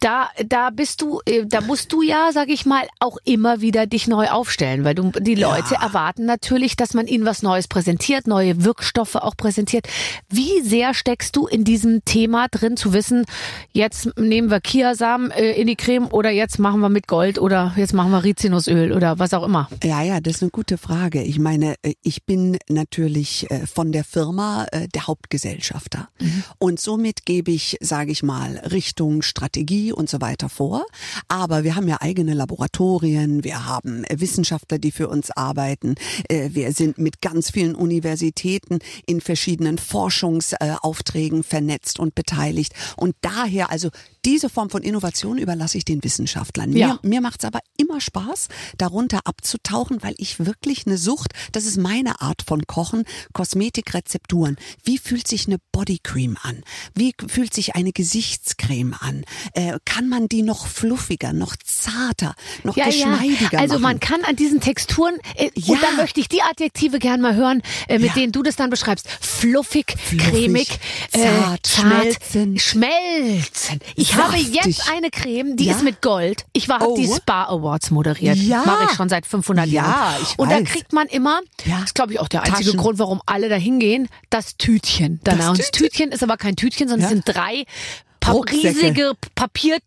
[0.00, 3.86] da, da bist du, äh, da musst du ja, sag ich mal, auch immer wieder
[3.86, 8.26] dich neu aufstellen, weil du, die Leute erwarten natürlich, dass man ihnen was Neues präsentiert,
[8.26, 9.88] neue Wirkstoffe auch präsentiert.
[10.28, 13.24] Wie sehr steckst du in diesem Thema drin, zu wissen,
[13.72, 17.72] jetzt nehmen wir Kiasamen äh, in die Creme oder jetzt machen wir mit Gold oder
[17.76, 19.68] jetzt machen wir Rizinusöl oder was auch immer?
[19.82, 21.22] Ja, ja, das ist eine gute Frage.
[21.22, 26.08] Ich meine, äh, ich bin natürlich äh, von der Firma äh, der Hauptgesellschafter.
[26.58, 30.84] Und somit gebe ich, sage ich mal, Richtung Strategie und so weiter vor.
[31.28, 35.94] Aber wir haben ja eigene Laboratorien, wir haben äh, Wissenschaftler, die für uns arbeiten.
[36.28, 42.74] Wir sind mit ganz vielen Universitäten in verschiedenen Forschungsaufträgen vernetzt und beteiligt.
[42.96, 43.90] Und daher, also
[44.24, 46.70] diese Form von Innovation überlasse ich den Wissenschaftlern.
[46.70, 46.98] Mir, Ja.
[47.02, 52.20] mir macht's aber immer Spaß, darunter abzutauchen, weil ich wirklich eine Sucht, das ist meine
[52.20, 54.56] Art von Kochen, Kosmetikrezepturen.
[54.84, 56.62] Wie fühlt sich eine Bodycream an?
[56.94, 59.24] Wie fühlt sich eine Gesichtscreme an?
[59.54, 63.82] Äh, kann man die noch fluffiger, noch zarter, noch geschmeidiger Also machen?
[63.82, 65.74] man kann an diesen Texturen, äh, Ja.
[65.74, 68.14] und da möchte ich die Adjektive gern mal hören, äh, mit Ja.
[68.14, 69.08] denen du das dann beschreibst.
[69.20, 70.68] Fluffig, cremig,
[71.12, 72.60] äh, zart, schmelzend.
[72.60, 73.80] schmelzen.
[73.96, 74.54] Ich habe Saftig.
[74.64, 75.74] jetzt eine Creme, die Ja?
[75.76, 76.44] ist mit Gold.
[76.52, 76.96] Ich war, hab Oh.
[76.96, 78.36] die Spa Awards moderiert.
[78.36, 78.62] Ja.
[78.64, 80.14] Mache ich schon seit 500 Ja, Jahren.
[80.22, 80.64] ich und da weiß.
[80.68, 81.76] kriegt man immer, Ja.
[81.76, 82.80] das ist glaube ich auch der einzige Taschen.
[82.80, 85.20] Grund, warum alle da hingehen, das Tütchen.
[85.24, 85.50] Danach.
[85.50, 85.90] Und das Tütchen.
[85.90, 87.64] Tütchen ist aber kein Tütchen, sondern es sind drei
[88.20, 88.68] pa Rucksäcke.
[88.68, 89.78] riesige Papier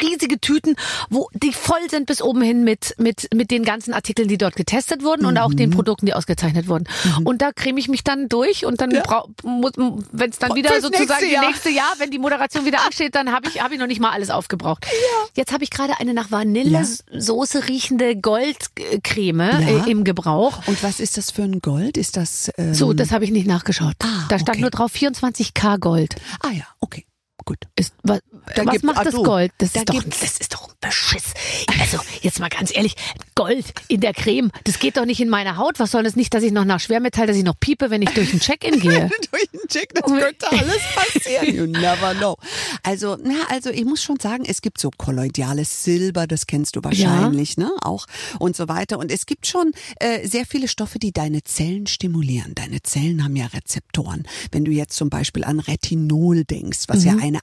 [0.00, 0.76] riesige Tüten,
[1.08, 4.56] wo die voll sind bis oben hin mit mit mit den ganzen Artikeln, die dort
[4.56, 5.56] getestet wurden und auch Mhm.
[5.56, 6.84] den Produkten, die ausgezeichnet wurden.
[7.24, 11.08] Und da creme ich mich dann durch und dann wenn es dann wieder Fürs sozusagen
[11.24, 13.86] nächste die nächste Jahr, wenn die Moderation wieder ansteht, dann habe ich habe ich noch
[13.86, 14.86] nicht mal alles aufgebraucht.
[15.34, 19.84] Jetzt habe ich gerade eine nach Vanillesoße riechende Goldcreme Ja.
[19.86, 20.66] äh, im Gebrauch.
[20.66, 21.96] Und was ist das für ein Gold?
[21.96, 23.94] Ist das ähm, So, das habe ich nicht nachgeschaut.
[24.02, 24.60] Ah, da stand okay.
[24.60, 26.16] nur drauf 24k Gold.
[26.40, 27.06] Ah ja, okay,
[27.44, 27.58] gut.
[27.76, 28.20] Ist, was
[28.54, 29.52] Da was gibt- macht ah, das Gold?
[29.58, 31.34] Das da ist doch das ist doch Beschiss.
[31.80, 32.96] Also, jetzt mal ganz ehrlich,
[33.34, 35.78] Gold in der Creme, das geht doch nicht in meine Haut.
[35.78, 38.10] Was soll das nicht, dass ich noch nach Schwermetall, dass ich noch piepe, wenn ich
[38.10, 39.10] durch ein Check-in gehe?
[39.30, 41.54] durch den Check, das könnte alles passieren.
[41.54, 42.36] You never know.
[42.82, 46.84] Also, na, also ich muss schon sagen, es gibt so kolloidales Silber, das kennst du
[46.84, 47.70] wahrscheinlich, ne?
[47.82, 48.06] Auch
[48.38, 48.98] und so weiter.
[48.98, 52.54] Und es gibt schon äh, sehr viele Stoffe, die deine Zellen stimulieren.
[52.54, 54.24] Deine Zellen haben ja Rezeptoren.
[54.50, 57.40] Wenn du jetzt zum Beispiel an Retinol denkst, was ja eine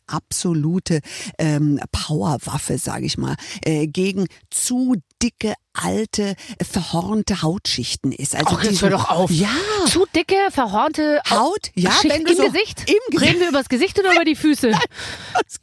[1.38, 6.36] ähm, Powerwaffe, sage ich mal, äh, gegen zu dicke alte,
[6.70, 8.36] verhornte Hautschichten ist.
[8.36, 9.32] Also Ach, jetzt hör doch auf.
[9.32, 9.50] Ja.
[9.88, 12.80] Zu dicke, verhornte Haut, ja, Schicht im so- Gesicht?
[12.90, 13.22] im Gesicht.
[13.30, 14.72] Reden wir übers Gesicht oder über die Füße?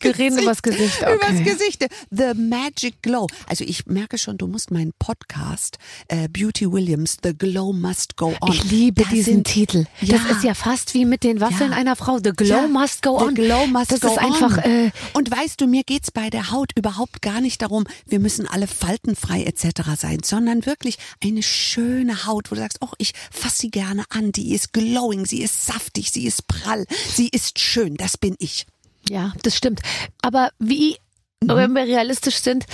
[0.00, 1.02] Wir reden übers Gesicht.
[1.02, 1.14] Okay.
[1.14, 1.86] Übers Gesicht.
[2.10, 3.26] The Magic Glow.
[3.46, 8.34] Also ich merke schon, du musst meinen Podcast äh, Beauty Williams, The Glow Must Go
[8.40, 8.52] On.
[8.52, 9.86] Ich liebe Da diesen sind- Titel.
[10.00, 10.18] Ja.
[10.18, 11.76] Das ist ja fast wie mit den Waffeln Ja.
[11.78, 12.18] einer Frau.
[12.22, 13.34] The glow Ja, must go the on.
[13.34, 14.58] Glow must das go ist einfach.
[14.58, 14.62] on.
[14.70, 18.46] Äh, und weißt du, mir geht's bei der Haut überhaupt gar nicht darum, wir müssen
[18.46, 19.66] alle faltenfrei etc.
[19.98, 24.32] sein, sondern wirklich eine schöne Haut, wo du sagst, oh, ich fasse sie gerne an,
[24.32, 28.66] die ist glowing, sie ist saftig, sie ist prall, sie ist schön, das bin ich.
[29.08, 29.80] ja, das stimmt.
[30.22, 30.96] Aber wie,
[31.42, 31.48] Mhm.
[31.56, 32.64] wenn wir realistisch sind,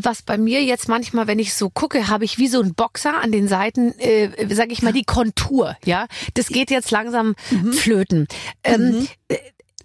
[0.00, 3.20] was bei mir jetzt manchmal, wenn ich so gucke, habe ich wie so ein Boxer
[3.20, 5.76] an den Seiten, äh, sage ich mal, die Kontur.
[5.84, 7.72] Ja, das geht jetzt langsam Mhm.
[7.72, 8.28] flöten.
[8.62, 9.38] Ähm, äh,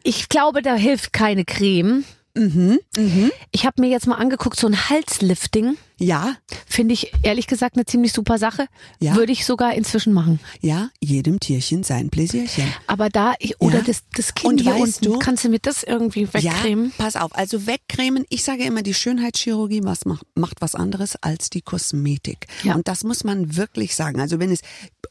[0.03, 2.03] ich glaube, da hilft keine Creme.
[2.35, 2.79] Mhm.
[2.95, 3.31] Mhm.
[3.51, 5.75] Ich habe mir jetzt mal angeguckt, so ein Halslifting.
[5.99, 6.35] Ja,
[6.69, 8.67] Finde ich ehrlich gesagt eine ziemlich super Sache.
[8.99, 9.15] Ja.
[9.15, 10.39] Würde ich sogar inzwischen machen.
[10.61, 12.71] ja, jedem Tierchen sein Pläsierchen.
[12.85, 13.83] Aber da, ich, oder Ja.
[13.83, 16.93] das, das Kinn Und hier weißt unten, du- kannst du mir das irgendwie wegcremen?
[16.97, 17.35] Ja, pass auf.
[17.35, 18.25] Also wegcremen.
[18.29, 22.45] Ich sage immer, die Schönheitschirurgie was macht, macht was anderes als die Kosmetik.
[22.63, 22.75] Ja.
[22.75, 24.19] Und das muss man wirklich sagen.
[24.21, 24.59] Also wenn es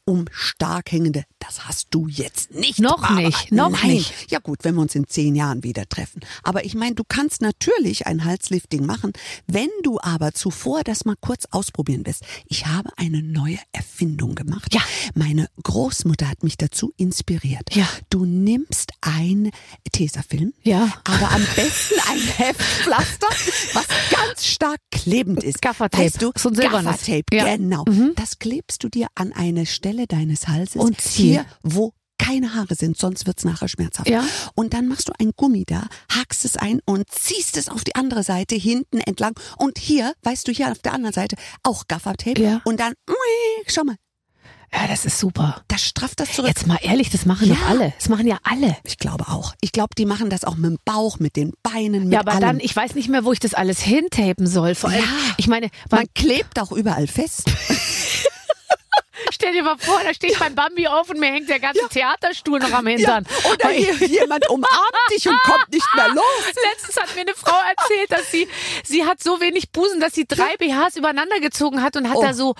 [0.05, 2.79] um stark hängende, das hast du jetzt nicht.
[2.79, 3.22] Noch Barbara.
[3.27, 3.90] nicht, noch Nein.
[3.92, 4.31] nicht.
[4.31, 6.20] Ja gut, wenn wir uns in zehn Jahren wieder treffen.
[6.44, 9.12] Aber ich meine, du kannst natürlich ein Halslifting machen,
[9.49, 12.23] wenn du aber zuvor das mal kurz ausprobieren willst.
[12.47, 14.75] Ich habe eine neue Erfindung gemacht.
[14.75, 14.81] Ja.
[15.15, 17.75] Meine Großmutter hat mich dazu inspiriert.
[17.75, 17.89] Ja.
[18.11, 19.51] Du nimmst ein
[19.93, 20.93] Tesafilm, Ja.
[21.05, 23.27] aber am besten ein Heftpflaster,
[23.75, 25.62] was ganz stark klebend ist.
[25.62, 26.05] Gaffertape.
[26.05, 26.33] Weißt du?
[26.37, 26.55] So ein.
[26.55, 27.45] Gaffertape, Ja.
[27.45, 27.59] Mhm.
[27.59, 27.85] genau.
[28.17, 30.77] Das klebst du dir an eine Stelle deines Halses.
[30.77, 34.09] Und hier, wo keine Haare sind, sonst wird's nachher schmerzhaft.
[34.09, 34.24] Ja.
[34.55, 37.94] Und dann machst du ein Gummi da, hakst es ein und ziehst es auf die
[37.94, 39.35] andere Seite hinten entlang.
[39.59, 42.40] Und hier, weißt du, hier auf der anderen Seite auch Gaffertape.
[42.40, 42.61] Ja.
[42.64, 42.94] Und dann,
[43.68, 43.96] schau mal,
[44.72, 45.62] Ja, das ist super.
[45.68, 46.48] das strafft das zurück.
[46.48, 47.66] Jetzt mal ehrlich, das machen doch Ja.
[47.68, 47.92] alle.
[47.98, 48.76] Das machen ja alle.
[48.85, 49.55] Ich glaube auch.
[49.61, 52.33] Ich glaube, die machen das auch mit dem Bauch, mit den Beinen, mit ja, aber
[52.33, 52.40] allem.
[52.40, 54.74] dann, ich weiß nicht mehr, wo ich das alles hintapen soll.
[54.74, 55.35] Vor allem, Ja.
[55.37, 57.44] ich meine, man, Man klebt auch überall fest.
[59.33, 62.59] stell dir mal vor, da steht beim Bambi auf und mir hängt der ganze Theaterstuhl
[62.59, 63.26] noch am Hintern.
[63.52, 66.24] Oder Weil- hier, jemand umarmt dich und kommt nicht mehr los.
[66.72, 68.48] Letztens hat mir eine Frau erzählt, dass sie,
[68.85, 72.22] sie hat so wenig Busen, dass sie drei BHs übereinander gezogen hat und hat Oh.
[72.22, 72.55] da so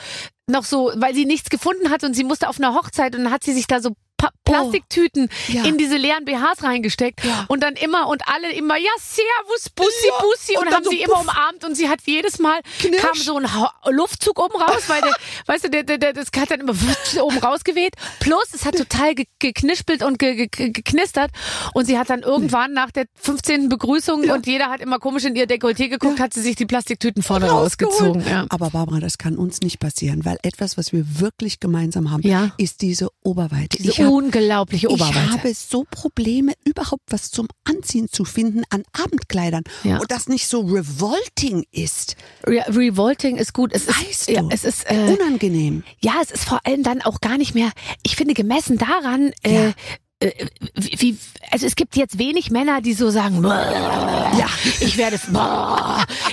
[0.49, 3.33] noch so, weil sie nichts gefunden hat und sie musste auf einer Hochzeit und dann
[3.33, 5.53] hat sie sich da so Pa Plastiktüten Oh.
[5.53, 5.65] Ja.
[5.65, 7.45] in diese leeren BHs reingesteckt Ja.
[7.49, 10.23] und dann immer und alle immer, ja, servus, Bussi, Ja.
[10.23, 11.23] Bussi und, Und haben so sie immer puff.
[11.23, 13.03] umarmt und sie hat jedes Mal, Knirsch.
[13.03, 15.13] kam so ein Ha- Luftzug oben raus, weil der,
[15.47, 16.73] weißt du, der, der, der, das hat dann immer
[17.23, 17.95] oben rausgeweht.
[18.21, 21.31] Plus, es hat total ge geknispelt und ge ge geknistert
[21.75, 23.69] und sie hat dann irgendwann nach der 15.
[23.69, 27.23] Begrüßung und jeder hat immer komisch in ihr Dekolleté geguckt, hat sie sich die Plastiktüten
[27.23, 28.07] vorne rausgezogen.
[28.23, 28.27] Rausgeholt.
[28.29, 28.47] Ja.
[28.49, 32.23] Aber Barbara, das kann uns nicht passieren, weil etwas, was wir wirklich gemeinsam haben,
[32.59, 33.77] ist diese Oberweite.
[33.79, 35.33] Diese ich unglaubliche ich Oberweite.
[35.33, 39.63] habe so Probleme, überhaupt was zum Anziehen zu finden an Abendkleidern.
[39.85, 39.99] Ja.
[39.99, 42.17] Und das nicht so revolting ist.
[42.47, 43.73] Re Revolting ist gut.
[43.73, 44.49] Es ist, Weißt ja, du?
[44.51, 45.85] es ist, äh, Unangenehm.
[46.01, 47.71] ja, es ist vor allem dann auch gar nicht mehr,
[48.03, 49.73] ich finde, gemessen daran, äh, äh,
[50.21, 51.19] wie, wie-
[51.51, 54.47] also es gibt jetzt wenig Männer, die so sagen, ja,
[54.81, 55.21] ich werde,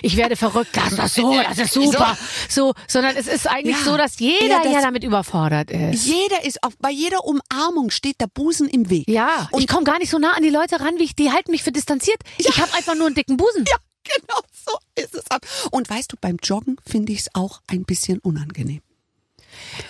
[0.02, 2.18] ich werde verrückt, das ist so, das ist super,
[2.50, 3.84] so, sondern es ist eigentlich Ja.
[3.84, 6.06] so, dass jeder Ja, das- ja damit überfordert ist.
[6.06, 9.08] Jeder ist auf, bei jeder Umarmung steht der Busen im Weg.
[9.10, 11.32] Ja, Und ich komme gar nicht so nah an die Leute ran, wie ich, die
[11.32, 12.22] halten mich für distanziert.
[12.38, 13.66] Ich habe einfach nur einen dicken Busen.
[13.68, 13.76] Ja,
[14.16, 15.24] genau so ist es.
[15.72, 18.82] Und weißt du, beim Joggen finde ich es auch ein bisschen unangenehm.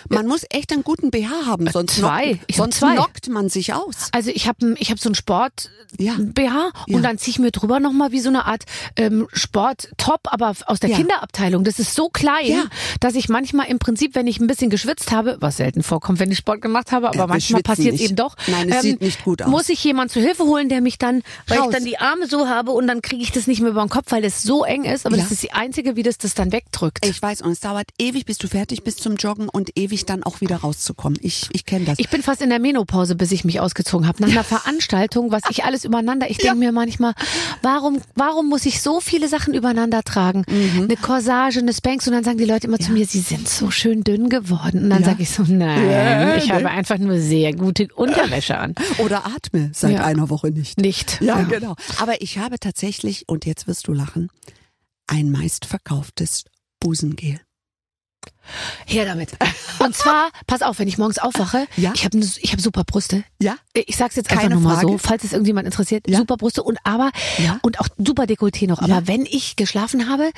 [0.09, 2.33] Man muss echt einen guten BH haben, sonst, zwei.
[2.33, 2.95] Knockt, Ich hab sonst zwei.
[2.95, 4.09] knockt man sich aus.
[4.11, 6.15] Also ich habe ich hab so einen Sport Ja.
[6.37, 6.71] Ja.
[6.87, 8.63] und dann ziehe ich mir drüber nochmal wie so eine Art
[8.95, 10.97] ähm, Sport-Top, aber aus der Ja.
[10.97, 11.63] Kinderabteilung.
[11.63, 12.65] Das ist so klein, Ja.
[12.99, 16.31] dass ich manchmal im Prinzip, wenn ich ein bisschen geschwitzt habe, was selten vorkommt, wenn
[16.31, 18.35] ich Sport gemacht habe, aber manchmal passiert es eben doch.
[18.47, 19.47] ähm, Nein, es sieht nicht gut aus.
[19.49, 21.67] Muss ich jemand zu Hilfe holen, der mich dann, weil Raus.
[21.69, 23.89] ich dann die Arme so habe und dann kriege ich das nicht mehr über den
[23.89, 25.05] Kopf, weil das so eng ist.
[25.05, 27.05] Aber das ist die einzige, wie das das dann wegdrückt.
[27.05, 30.23] Ich weiß, und es dauert ewig, bis du fertig bist zum Joggen und ewig dann
[30.23, 31.17] auch wieder rauszukommen.
[31.21, 31.99] Ich, ich kenne das.
[31.99, 34.21] Ich bin fast in der Menopause, bis ich mich ausgezogen habe.
[34.21, 36.29] Nach einer Veranstaltung, was ich alles übereinander.
[36.29, 37.13] Ich denke mir manchmal,
[37.61, 40.43] warum, warum muss ich so viele Sachen übereinander tragen?
[40.49, 43.71] Eine Corsage, eine Spanx und dann sagen die Leute immer zu mir, sie sind so
[43.71, 44.83] schön dünn geworden.
[44.83, 45.09] Und dann Ja.
[45.09, 46.55] sage ich so, nein, Ja, ich ne?
[46.55, 48.73] habe einfach nur sehr gute Unterwäsche an.
[48.97, 50.03] Oder atme seit Ja.
[50.03, 50.79] einer Woche nicht.
[50.81, 51.21] Nicht.
[51.21, 51.75] Ja, genau.
[51.99, 54.29] Aber ich habe tatsächlich, und jetzt wirst du lachen,
[55.07, 56.45] ein meistverkauftes
[56.79, 57.39] Busengel.
[58.85, 59.31] Her damit.
[59.79, 61.91] Und zwar, pass auf, wenn ich morgens aufwache, Ja.
[61.95, 63.23] ich habe ich hab super Brüste.
[63.41, 63.55] Ja?
[63.73, 64.87] Ich sag's jetzt einfach nochmal Frage.
[64.93, 66.07] so, falls es irgendjemand interessiert.
[66.07, 66.19] Ja.
[66.19, 67.59] Super Brüste und aber Ja.
[67.63, 68.81] und auch super Dekolleté noch.
[68.81, 70.31] Aber wenn ich geschlafen habe,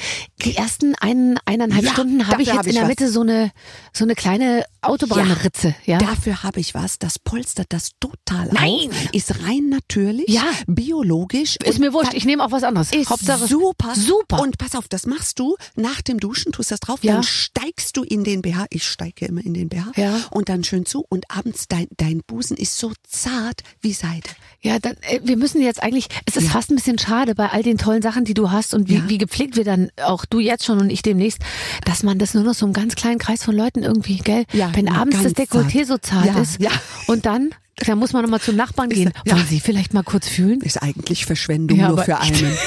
[0.43, 2.89] die ersten ein, eineinhalb Stunden habe ich jetzt hab in ich der was.
[2.89, 3.51] Mitte so eine
[3.93, 5.75] so eine kleine Autobahnritze.
[5.85, 5.97] Ja.
[5.97, 8.89] Dafür habe ich was, das polstert das total Nein.
[8.89, 9.13] auf.
[9.13, 10.43] Ist rein natürlich, Ja.
[10.67, 11.57] biologisch.
[11.63, 12.91] Ist mir wurscht, ich nehme auch was anderes.
[12.91, 13.93] Ist Hauptsache super.
[13.95, 14.39] Super.
[14.41, 18.03] Und pass auf, das machst du nach dem Duschen, tust das drauf, dann steigst du
[18.03, 18.65] in den BH.
[18.69, 19.91] Ich steige immer in den BH.
[19.95, 20.19] Ja.
[20.31, 21.05] Und dann schön zu.
[21.09, 24.29] Und abends dein, dein Busen ist so zart wie Seide.
[24.61, 27.63] Ja, dann, äh, wir müssen jetzt eigentlich, es ist fast ein bisschen schade bei all
[27.63, 29.09] den tollen Sachen, die du hast und wie, Ja.
[29.09, 31.39] wie gepflegt wir dann, auch du jetzt schon und ich demnächst,
[31.85, 34.45] dass man das nur noch so einem ganz kleinen Kreis von Leuten irgendwie, gell?
[34.53, 35.87] Ja, Wenn ja, abends das Dekolleté zart.
[35.87, 36.71] so zart Ja, ist ja.
[37.07, 39.11] und dann, da muss man nochmal zum Nachbarn gehen.
[39.25, 39.35] ja.
[39.35, 40.61] Wollen Sie vielleicht mal kurz fühlen?
[40.61, 42.57] Ist eigentlich Verschwendung Ja, nur für einen.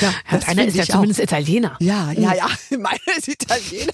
[0.00, 0.88] Ja, das Einer ist ja auch.
[0.88, 1.76] zumindest Italiener.
[1.80, 2.46] Ja, ja, ja.
[2.78, 3.92] Meiner ist Italiener.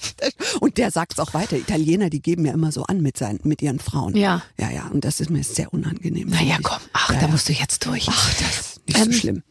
[0.59, 1.57] Und der sagt's auch weiter.
[1.57, 4.15] Italiener, die geben ja immer so an mit seinen, mit ihren Frauen.
[4.15, 4.41] Ja.
[4.59, 4.87] Ja, ja.
[4.87, 6.29] Und das ist mir sehr unangenehm.
[6.29, 8.07] Naja, komm, ach, ja, da musst du jetzt durch.
[8.09, 9.43] Ach, das ist nicht Ähm, so schlimm.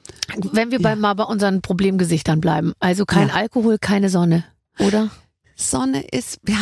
[0.53, 3.31] Wenn wir bei, mal bei unseren Problemgesichtern bleiben, also kein.
[3.31, 4.45] Alkohol, keine Sonne,
[4.79, 5.11] oder?
[5.57, 6.59] Sonne ist, ja,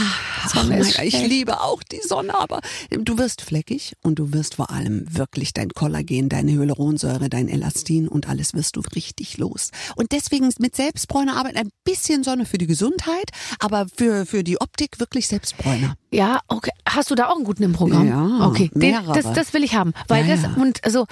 [0.48, 4.54] Sonne ach, ist ich liebe auch die Sonne, aber du wirst fleckig und du wirst
[4.54, 9.72] vor allem wirklich dein Kollagen, deine Hyaluronsäure, dein Elastin und alles wirst du richtig los.
[9.96, 14.61] Und deswegen mit Selbstbräuner arbeiten ein bisschen Sonne für die Gesundheit, aber für, für die
[14.61, 15.96] Optik wirklich Selbstbräuner.
[16.12, 16.70] Ja, okay.
[16.88, 18.07] Hast du da auch einen guten im Programm?
[18.07, 18.70] Ja, okay.
[18.74, 20.54] Den, das, das will ich haben, weil Ja, das ja.
[20.62, 21.07] und also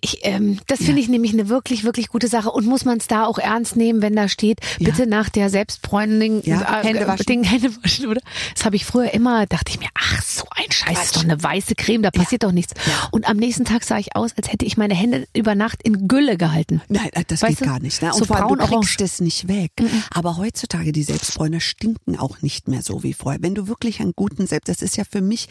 [0.00, 2.50] ich, ähm, das finde ich nämlich eine wirklich, wirklich gute Sache.
[2.50, 4.90] Und muss man es da auch ernst nehmen, wenn da steht, Ja.
[4.90, 7.26] bitte nach der Selbstbräuning Ja, Hände waschen.
[7.26, 8.20] Ding, Hände waschen, oder?
[8.54, 11.42] Das habe ich früher immer, dachte ich mir, ach, so ein Scheiß, ist doch eine
[11.42, 12.72] weiße Creme, da passiert doch nichts.
[13.10, 16.08] Und am nächsten Tag sah ich aus, als hätte ich meine Hände über Nacht in
[16.08, 16.80] Gülle gehalten.
[16.88, 17.70] Nein, äh, das Weißt geht du?
[17.70, 18.00] gar nicht.
[18.00, 18.08] Ne?
[18.12, 19.72] Und So vor allem, du kriegst es nicht weg.
[20.10, 23.42] Aber heutzutage, die Selbstbräuner stinken auch nicht mehr so wie vorher.
[23.42, 25.48] Wenn du wirklich einen guten Selbst, das ist ja für mich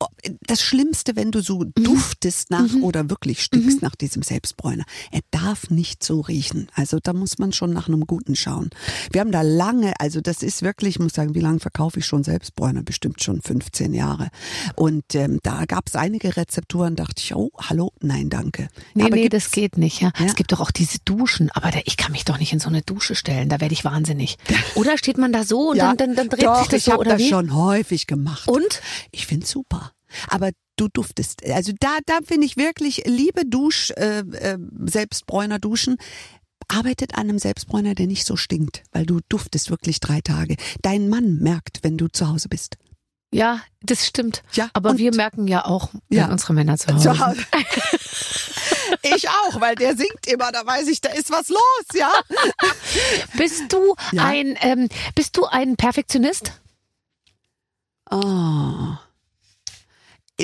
[0.00, 0.06] oh,
[0.42, 4.84] das Schlimmste, wenn du so duftest nach oder wirklich stinkst nach diesem Selbstbräuner.
[5.10, 6.68] Er darf nicht so riechen.
[6.74, 8.70] Also da muss man schon nach einem guten schauen.
[9.12, 12.06] Wir haben da lange, also das ist wirklich, ich muss sagen, wie lange verkaufe ich
[12.06, 12.82] schon Selbstbräuner?
[12.82, 14.28] Bestimmt schon 15 Jahre.
[14.74, 18.68] Und ähm, da gab es einige Rezepturen, dachte ich, oh, hallo, nein, danke.
[18.94, 20.00] Nee, Aber nee, das geht nicht.
[20.00, 20.12] Ja.
[20.18, 20.26] Ja.
[20.26, 22.68] Es gibt doch auch diese Duschen, aber da, ich kann mich doch nicht in so
[22.68, 24.36] eine Dusche stellen, da werde ich wahnsinnig.
[24.74, 26.92] Oder steht man da so und dann, dann, dann dreht doch, sich das ich so
[26.92, 27.28] hab oder das wie?
[27.28, 28.48] schon häufig gemacht.
[28.48, 28.80] Und?
[29.10, 29.92] Ich find's super.
[30.28, 31.44] Aber du duftest.
[31.46, 35.96] Also da, da finde ich wirklich, liebe Dusch, äh, äh, Selbstbräuner duschen.
[36.68, 40.56] Arbeitet an einem Selbstbräuner, der nicht so stinkt, weil du duftest wirklich drei Tage.
[40.82, 42.76] Dein Mann merkt, wenn du zu Hause bist.
[43.32, 44.42] Ja, das stimmt.
[44.52, 46.30] Ja, aber wir merken ja auch, wenn Ja.
[46.30, 47.26] unsere Männer zu Hause, Zu sind.
[47.26, 47.40] Hause.
[49.16, 51.60] ich auch, weil der singt immer, da weiß ich, da ist was los,
[51.94, 52.10] ja.
[53.36, 54.24] Bist du Ja.
[54.24, 56.52] ein ähm, bist du ein Perfektionist?
[58.10, 58.96] Oh.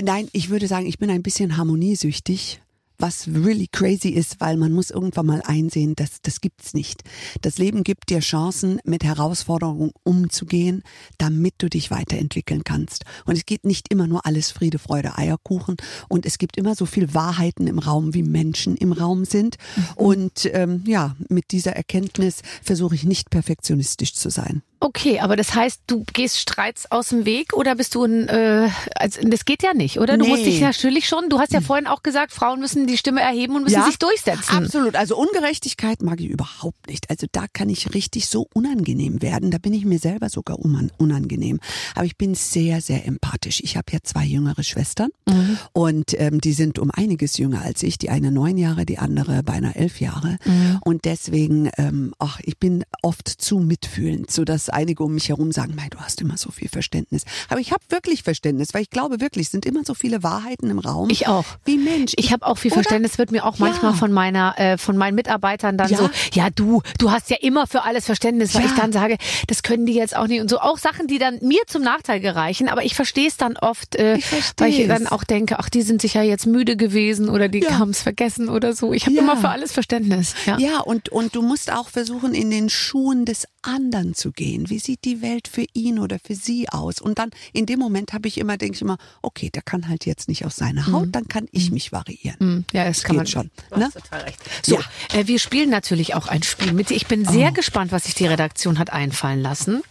[0.00, 2.62] Nein, ich würde sagen, ich bin ein bisschen harmoniesüchtig.
[2.98, 7.02] Was really crazy ist, weil man muss irgendwann mal einsehen, dass das gibt's nicht.
[7.40, 10.84] Das Leben gibt dir Chancen, mit Herausforderungen umzugehen,
[11.18, 13.04] damit du dich weiterentwickeln kannst.
[13.24, 15.76] Und es geht nicht immer nur alles Friede, Freude, Eierkuchen.
[16.08, 19.56] Und es gibt immer so viel Wahrheiten im Raum, wie Menschen im Raum sind.
[19.96, 24.62] Und ähm, ja, mit dieser Erkenntnis versuche ich nicht perfektionistisch zu sein.
[24.84, 28.68] Okay, aber das heißt, du gehst Streits aus dem Weg oder bist du ein, äh,
[28.96, 30.18] also das geht ja nicht, oder?
[30.18, 30.50] Du musst Nee.
[30.50, 33.62] dich natürlich schon, du hast ja vorhin auch gesagt, Frauen müssen die Stimme erheben und
[33.62, 34.56] müssen sich durchsetzen.
[34.64, 34.96] Absolut.
[34.96, 37.10] Also Ungerechtigkeit mag ich überhaupt nicht.
[37.10, 39.52] Also da kann ich richtig so unangenehm werden.
[39.52, 41.60] Da bin ich mir selber sogar unan- unangenehm.
[41.94, 43.60] Aber ich bin sehr, sehr empathisch.
[43.62, 45.58] Ich habe ja zwei jüngere Schwestern Mhm.
[45.74, 47.98] und ähm, die sind um einiges jünger als ich.
[47.98, 50.38] Die eine neun Jahre, die andere beinahe elf Jahre.
[50.44, 50.80] Mhm.
[50.84, 55.52] Und deswegen, ähm, ach, ich bin oft zu mitfühlend, so dass einige um mich herum
[55.52, 57.24] sagen, Mei, du hast immer so viel Verständnis.
[57.48, 60.70] Aber ich habe wirklich Verständnis, weil ich glaube wirklich, es sind immer so viele Wahrheiten
[60.70, 61.10] im Raum.
[61.10, 61.44] Ich auch.
[61.64, 62.12] Wie Mensch.
[62.16, 62.82] Ich habe auch viel Oder?
[62.82, 63.96] Verständnis, wird mir auch manchmal Ja.
[63.96, 65.98] von meiner, äh, von meinen Mitarbeitern dann Ja.
[65.98, 68.68] so, ja du, du hast ja immer für alles Verständnis, weil Ja.
[68.68, 70.58] ich dann sage, das können die jetzt auch nicht und so.
[70.60, 74.16] Auch Sachen, die dann mir zum Nachteil gereichen, aber ich verstehe es dann oft, äh,
[74.16, 74.24] Ich
[74.58, 77.78] weil ich dann auch denke, ach, die sind sicher jetzt müde gewesen oder die Ja.
[77.78, 78.92] haben es vergessen oder so.
[78.92, 79.22] Ich habe Ja.
[79.22, 80.34] immer für alles Verständnis.
[80.46, 80.58] Ja.
[80.58, 84.61] Ja, und, und du musst auch versuchen, in den Schuhen des anderen zu gehen.
[84.66, 84.70] Sehen?
[84.70, 87.00] Wie sieht die Welt für ihn oder für sie aus?
[87.00, 90.06] Und dann in dem Moment habe ich immer, denke ich immer, okay, der kann halt
[90.06, 92.36] jetzt nicht aus seiner Haut, dann kann ich mich variieren.
[92.38, 93.84] Hm, Ja, das kann Geht man schon, Du ne?
[93.86, 94.38] hast total recht.
[94.64, 94.78] So,
[95.12, 96.96] äh, wir spielen natürlich auch ein Spiel mit dir.
[96.96, 99.82] Ich bin sehr gespannt, was sich die Redaktion hat einfallen lassen.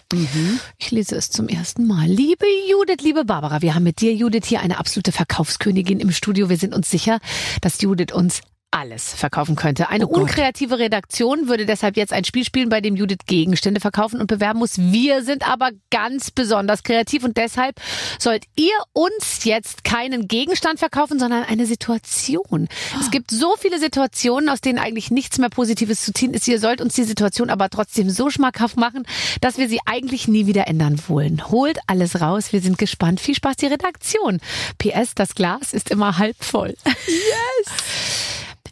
[0.77, 2.07] Ich lese es zum ersten Mal.
[2.07, 6.49] Liebe Judith, liebe Barbara, wir haben mit dir, Judith, hier eine absolute Verkaufskönigin im Studio.
[6.49, 7.19] Wir sind uns sicher,
[7.61, 8.41] dass Judith uns
[8.71, 9.89] alles verkaufen könnte.
[9.89, 14.19] Eine Oh unkreative Redaktion würde deshalb jetzt ein Spiel spielen, bei dem Judith Gegenstände verkaufen
[14.19, 14.77] und bewerben muss.
[14.77, 17.75] Wir sind aber ganz besonders kreativ und deshalb
[18.17, 22.69] sollt ihr uns jetzt keinen Gegenstand verkaufen, sondern eine Situation.
[22.99, 26.47] Es gibt so viele Situationen, aus denen eigentlich nichts mehr Positives zu ziehen ist.
[26.47, 29.03] Ihr sollt uns die Situation aber trotzdem so schmackhaft machen,
[29.41, 31.49] dass wir sie eigentlich nie wieder ändern wollen.
[31.49, 32.53] Holt alles raus.
[32.53, 33.19] Wir sind gespannt.
[33.19, 34.39] Viel Spaß die Redaktion.
[34.77, 36.75] PS, das Glas ist immer halb voll.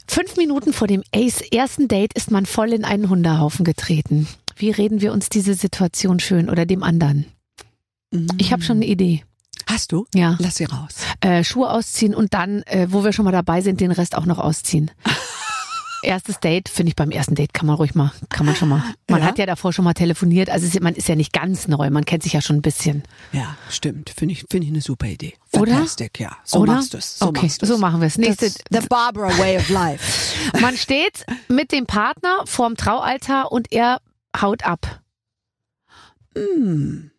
[0.09, 4.27] Fünf Minuten vor dem Ace ersten Date ist man voll in einen Hundehaufen getreten.
[4.55, 7.27] Wie reden wir uns diese Situation schön oder dem anderen?
[8.39, 9.23] Ich habe schon eine Idee.
[9.67, 10.07] Hast du?
[10.15, 10.35] Ja.
[10.39, 10.95] Lass sie raus.
[11.21, 14.25] Äh, Schuhe ausziehen und dann, äh, wo wir schon mal dabei sind, den Rest auch
[14.25, 14.89] noch ausziehen.
[16.01, 18.83] Erstes Date, finde ich beim ersten Date kann man ruhig mal, kann man schon mal.
[19.09, 19.27] Man Ja?
[19.27, 22.05] hat ja davor schon mal telefoniert, also ist- man ist ja nicht ganz neu, man
[22.05, 23.03] kennt sich ja schon ein bisschen.
[23.33, 24.09] Ja, stimmt.
[24.09, 25.33] Finde ich, finde ich eine super Idee.
[25.53, 25.71] Oder?
[25.73, 26.37] Fantastic, ja.
[26.43, 26.73] So Oder?
[26.73, 27.19] machst du es.
[27.19, 27.69] So okay, machst du's.
[27.69, 28.17] so machen wir es.
[28.17, 30.35] Nächste, the Barbara way of life.
[30.61, 34.01] Man steht mit dem Partner vorm Traualtar und er
[34.39, 35.01] haut ab.
[36.35, 37.11] Hm.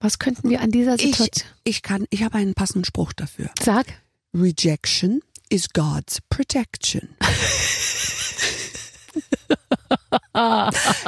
[0.00, 3.50] Was könnten wir an dieser Ich, Situation ich kann, ich habe einen passenden Spruch dafür.
[3.62, 3.86] Sag.
[4.34, 5.20] Rejection
[5.52, 7.14] is God's protection.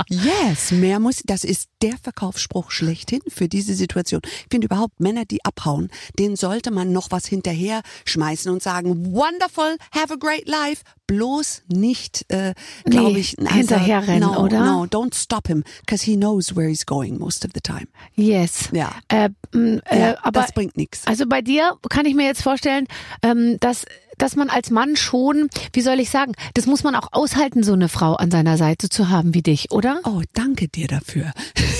[0.08, 4.20] yes, mehr muss, das ist der Verkaufsspruch schlechthin für diese Situation.
[4.24, 9.14] Ich finde überhaupt Männer, die abhauen, denen sollte man noch was hinterher schmeißen und sagen,
[9.14, 10.82] wonderful, have a great life.
[11.06, 14.64] Bloß nicht, äh, glaube Nee, ich, hinterherrennen, no, oder?
[14.64, 17.86] No, don't stop him, because he knows where he's going most of the time.
[18.14, 18.70] Yes.
[18.72, 18.90] Ja.
[19.08, 21.06] Äh, äh, Ja, aber das bringt nichts.
[21.06, 22.86] Also bei dir kann ich mir jetzt vorstellen,
[23.22, 23.84] ähm, dass
[24.18, 27.72] dass man als Mann schon, wie soll ich sagen, das muss man auch aushalten, so
[27.72, 30.00] eine Frau an seiner Seite zu haben wie dich, oder?
[30.04, 31.32] Oh, danke dir dafür.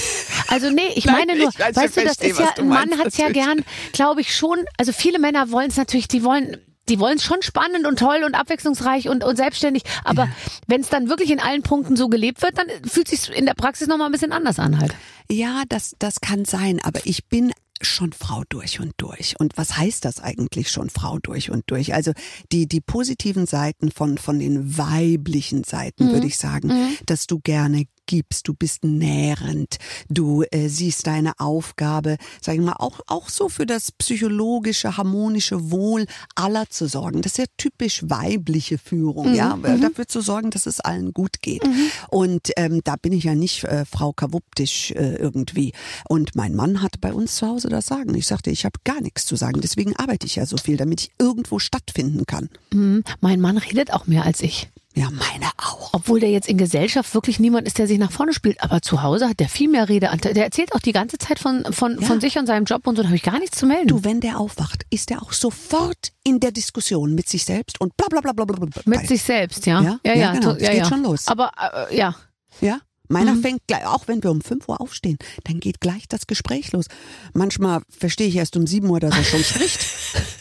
[0.49, 2.91] Also nee, ich Nein, meine nur, ich weiß, weißt du, das ist ja, ein Mann
[2.91, 6.59] meinst, hat's ja gern, glaube ich schon, also viele Männer wollen es natürlich, die wollen
[6.89, 9.85] die wollen es schon spannend und toll und abwechslungsreich und, und selbstständig.
[10.05, 10.29] Aber
[10.67, 13.55] wenn es dann wirklich in allen Punkten so gelebt wird, dann fühlt sich in der
[13.55, 14.95] Praxis nochmal ein bisschen anders an halt.
[15.31, 17.53] Ja, das, das kann sein, aber ich bin
[17.83, 19.35] schon Frau durch und durch.
[19.39, 21.95] Und was heißt das eigentlich schon Frau durch und durch?
[21.95, 22.13] Also
[22.53, 27.85] die, die positiven Seiten von, von den weiblichen Seiten, würde ich sagen, dass du gerne
[28.07, 29.77] gibst, du bist nährend,
[30.09, 35.71] du äh, siehst deine Aufgabe, sag ich mal, auch, auch so für das psychologische, harmonische
[35.71, 37.23] Wohl aller zu sorgen.
[37.23, 41.63] Das ist ja typisch weibliche Führung, ja, dafür zu sorgen, dass es allen gut geht.
[42.11, 45.73] Und ähm, da bin ich ja nicht äh, Frau Kawuptisch äh, irgendwie.
[46.09, 48.15] Und mein Mann hat bei uns zu Hause das Sagen.
[48.15, 51.03] Ich sagte, ich habe gar nichts zu sagen, deswegen arbeite ich ja so viel, damit
[51.03, 52.51] ich irgendwo stattfinden kann.
[52.73, 53.05] Mhm.
[53.21, 54.69] Mein Mann redet auch mehr als ich.
[54.97, 55.91] Ja, meine auch.
[55.93, 58.63] Obwohl der jetzt in Gesellschaft wirklich niemand ist, der sich nach vorne spielt.
[58.63, 60.35] Aber zu Hause hat der viel mehr Redeanteil.
[60.35, 62.07] Der erzählt auch die ganze Zeit von, von, Ja.
[62.07, 63.03] von sich und seinem Job und so.
[63.03, 63.89] Da habe ich gar nichts zu melden.
[63.89, 67.97] Du, wenn der aufwacht, ist er auch sofort in der Diskussion mit sich selbst und
[67.97, 68.55] bla bla bla bla bla.
[68.67, 68.83] bla.
[68.85, 69.81] Mit sich selbst, ja.
[69.83, 69.99] Ja?
[70.05, 70.51] ja, Ja, ja, genau.
[70.53, 71.27] Es ja, geht schon los.
[71.27, 71.51] Aber
[71.91, 72.15] äh, ja.
[72.61, 72.79] Ja?
[73.09, 73.43] Meiner Mhm.
[73.43, 76.87] fängt gleich, auch wenn wir um 5 Uhr aufstehen, dann geht gleich das Gespräch los.
[77.35, 79.81] Manchmal verstehe ich erst um 7 Uhr, dass er schon spricht.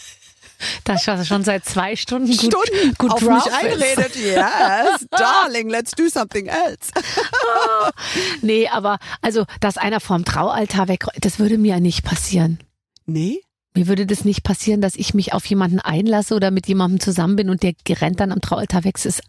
[0.83, 2.53] Das war schon seit zwei Stunden gut,
[2.97, 4.15] gut auf drauf mich einredet.
[4.15, 6.91] Yes, darling, let's do something else.
[8.41, 12.59] Nee, aber also, dass einer vom Traualtar weg, das würde mir ja nicht passieren.
[13.05, 13.41] Nee?
[13.75, 17.35] Mir würde das nicht passieren, dass ich mich auf jemanden einlasse oder mit jemandem zusammen
[17.35, 18.95] bin und der rennt dann am Traualtar weg.
[18.95, 19.23] Das, ist,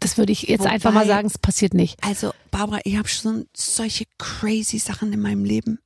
[0.00, 2.02] das würde ich jetzt Wobei- einfach mal sagen, es passiert nicht.
[2.04, 5.78] Also, Barbara, ich habe schon solche crazy Sachen in meinem Leben.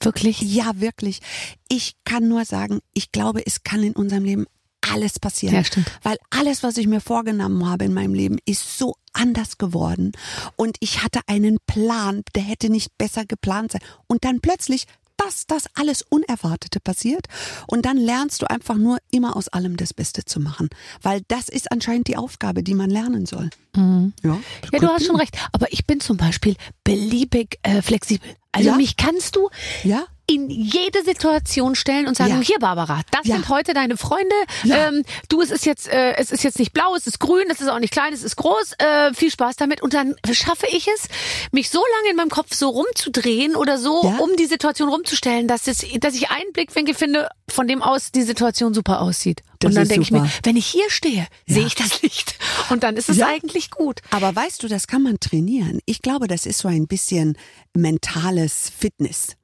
[0.00, 0.42] Wirklich?
[0.42, 1.20] Ja, wirklich.
[1.68, 4.46] Ich kann nur sagen, ich glaube, es kann in unserem Leben
[4.92, 5.54] alles passieren.
[5.54, 5.90] Ja, stimmt.
[6.02, 10.12] Weil alles, was ich mir vorgenommen habe in meinem Leben, ist so anders geworden.
[10.56, 13.80] Und ich hatte einen Plan, der hätte nicht besser geplant sein.
[14.06, 17.26] Und dann plötzlich, dass das alles Unerwartete passiert.
[17.66, 20.68] Und dann lernst du einfach nur immer aus allem das Beste zu machen.
[21.00, 23.48] Weil das ist anscheinend die Aufgabe, die man lernen soll.
[23.74, 24.12] Ja, Mhm.
[24.22, 25.36] Ja, du could hast schon recht.
[25.52, 28.28] Aber ich bin zum Beispiel beliebig äh, flexibel.
[28.52, 28.76] Also Ja?
[28.76, 29.48] mich kannst du,
[29.84, 30.04] Ja?
[30.28, 32.40] In jede Situation stellen und sagen, Ja.
[32.40, 33.36] hier Barbara, das Ja.
[33.36, 34.34] sind heute deine Freunde.
[34.64, 34.88] Ja.
[34.88, 37.60] Ähm, du, es ist jetzt, äh, es ist jetzt nicht blau, es ist grün, es
[37.60, 38.72] ist auch nicht klein, es ist groß.
[38.78, 39.82] Äh, viel Spaß damit.
[39.82, 41.08] Und dann schaffe ich es,
[41.52, 45.68] mich so lange in meinem Kopf so rumzudrehen oder so, um die Situation rumzustellen, dass
[45.68, 49.42] es, dass ich einen Blickwinkel finde, von dem aus die Situation super aussieht.
[49.60, 52.36] Das und dann denke ich mir, wenn ich hier stehe, sehe ich das nicht.
[52.68, 54.00] Und dann ist es eigentlich gut.
[54.10, 55.78] Aber weißt du, das kann man trainieren.
[55.86, 57.38] Ich glaube, das ist so ein bisschen
[57.74, 59.36] mentales Fitness.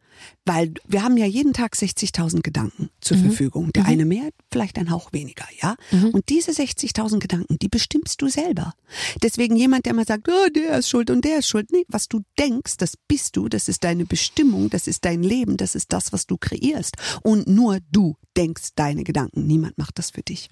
[0.45, 3.23] Weil wir haben ja jeden Tag 60.000 Gedanken zur Mhm.
[3.27, 3.73] Verfügung.
[3.73, 5.77] Der eine mehr, vielleicht ein Hauch weniger, ja?
[6.13, 8.75] Und diese 60.000 Gedanken, die bestimmst du selber.
[9.23, 11.71] Deswegen jemand, der mal sagt, oh, der ist schuld und der ist schuld.
[11.71, 15.57] Nee, was du denkst, das bist du, das ist deine Bestimmung, das ist dein Leben,
[15.57, 16.97] das ist das, was du kreierst.
[17.23, 19.47] Und nur du denkst deine Gedanken.
[19.47, 20.49] Niemand macht das für dich.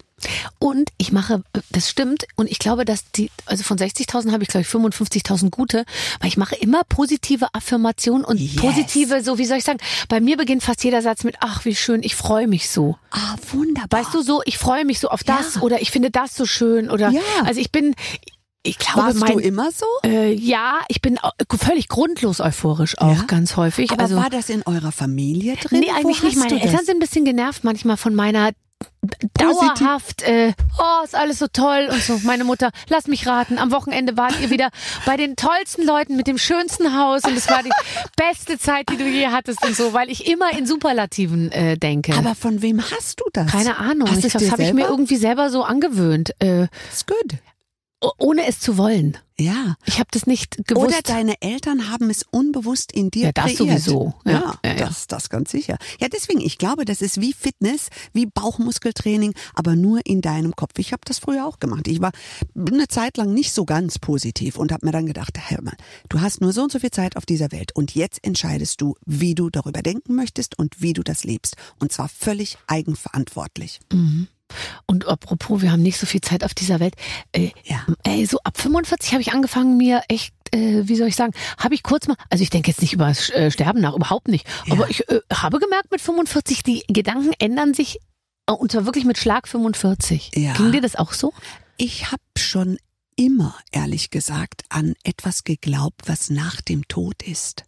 [0.59, 4.49] Und ich mache, das stimmt, und ich glaube, dass die, also von 60.000 habe ich,
[4.49, 5.83] glaube ich, 55.000 gute,
[6.19, 8.55] weil ich mache immer positive Affirmationen und Yes.
[8.55, 9.79] positive, so wie soll ich sagen,
[10.09, 12.97] bei mir beginnt fast jeder Satz mit, ach, wie schön, ich freue mich so.
[13.11, 14.01] Ah, wunderbar.
[14.01, 15.61] Weißt du, so, ich freue mich so auf das Ja.
[15.61, 17.21] oder ich finde das so schön oder, Ja.
[17.45, 17.95] also ich bin,
[18.63, 19.85] ich glaube, Warst mein, du immer so?
[20.03, 21.17] äh, ja, ich bin
[21.57, 23.23] völlig grundlos euphorisch auch Ja?
[23.23, 23.91] ganz häufig.
[23.91, 25.79] Aber also, war das in eurer Familie drin?
[25.79, 26.37] Nee, eigentlich Wo nicht.
[26.37, 28.51] Meine Eltern sind ein bisschen genervt manchmal von meiner
[29.33, 32.19] dauerhaft, äh, oh, ist alles so toll und so.
[32.23, 34.69] Meine Mutter, lass mich raten, am Wochenende wart ihr wieder
[35.05, 37.71] bei den tollsten Leuten mit dem schönsten Haus und es war die
[38.15, 42.13] beste Zeit, die du je hattest und so, weil ich immer in Superlativen äh, denke.
[42.15, 43.51] Aber von wem hast du das?
[43.51, 47.39] keine Ahnung, Hast ich, das habe ich mir irgendwie selber so angewöhnt, äh, It's good.
[48.17, 49.17] Ohne es zu wollen.
[49.39, 49.75] Ja.
[49.85, 50.87] Ich habe das nicht gewusst.
[50.87, 53.57] Oder deine Eltern haben es unbewusst in dir Ja, das kreiert.
[53.57, 54.13] sowieso.
[54.25, 54.31] Ja,
[54.63, 54.75] Ja, ja.
[54.75, 55.77] Das, das ganz sicher.
[55.99, 60.77] Ja, deswegen, ich glaube, das ist wie Fitness, wie Bauchmuskeltraining, aber nur in deinem Kopf.
[60.77, 61.87] Ich habe das früher auch gemacht.
[61.87, 62.11] Ich war
[62.55, 65.75] eine Zeit lang nicht so ganz positiv und habe mir dann gedacht, hör mal,
[66.09, 68.95] du hast nur so und so viel Zeit auf dieser Welt und jetzt entscheidest du,
[69.05, 71.55] wie du darüber denken möchtest und wie du das lebst.
[71.79, 73.79] Und zwar völlig eigenverantwortlich.
[74.85, 76.95] Und apropos, wir haben nicht so viel Zeit auf dieser Welt.
[77.31, 77.85] Äh, Ja.
[78.03, 81.73] Ey, so ab 45 habe ich angefangen, mir echt, äh, wie soll ich sagen, habe
[81.73, 84.47] ich kurz mal, also ich denke jetzt nicht über das äh, Sterben nach, überhaupt nicht.
[84.65, 84.73] Ja.
[84.73, 87.99] Aber ich äh, habe gemerkt, mit 45, die Gedanken ändern sich
[88.47, 90.31] äh, und zwar wirklich mit Schlag 45.
[90.35, 90.53] Ja.
[90.53, 91.33] Ging dir das auch so?
[91.77, 92.77] Ich habe schon
[93.15, 97.63] immer, ehrlich gesagt, an etwas geglaubt, was nach dem Tod ist.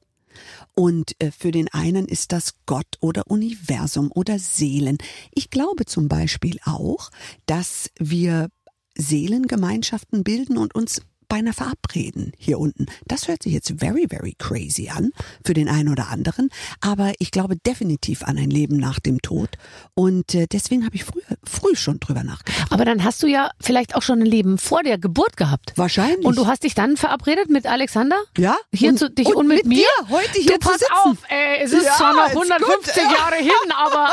[0.73, 4.97] Und äh, für den einen ist das Gott oder Universum oder Seelen.
[5.31, 7.09] Ich glaube zum Beispiel auch,
[7.45, 8.49] dass wir
[8.95, 11.01] Seelengemeinschaften bilden und uns
[11.33, 12.85] beinahe verabreden hier unten.
[13.07, 15.09] Das hört sich jetzt very, very crazy an
[15.43, 19.49] für den einen oder anderen, aber ich glaube definitiv an ein Leben nach dem Tod
[19.95, 22.71] und äh, deswegen habe ich früher, früh schon drüber nachgedacht.
[22.71, 25.73] Aber dann hast du ja vielleicht auch schon ein Leben vor der Geburt gehabt.
[25.75, 26.23] Wahrscheinlich.
[26.23, 28.17] Und du hast dich dann verabredet mit Alexander?
[28.37, 28.55] Ja?
[28.71, 29.77] Hier und, zu, dich und, mit, mir?
[29.77, 30.93] dir heute hier du, pass sitzen.
[30.93, 33.11] auf, ey, es ist Ja, zwar noch ist 150 gut.
[33.17, 34.09] Jahre hin, aber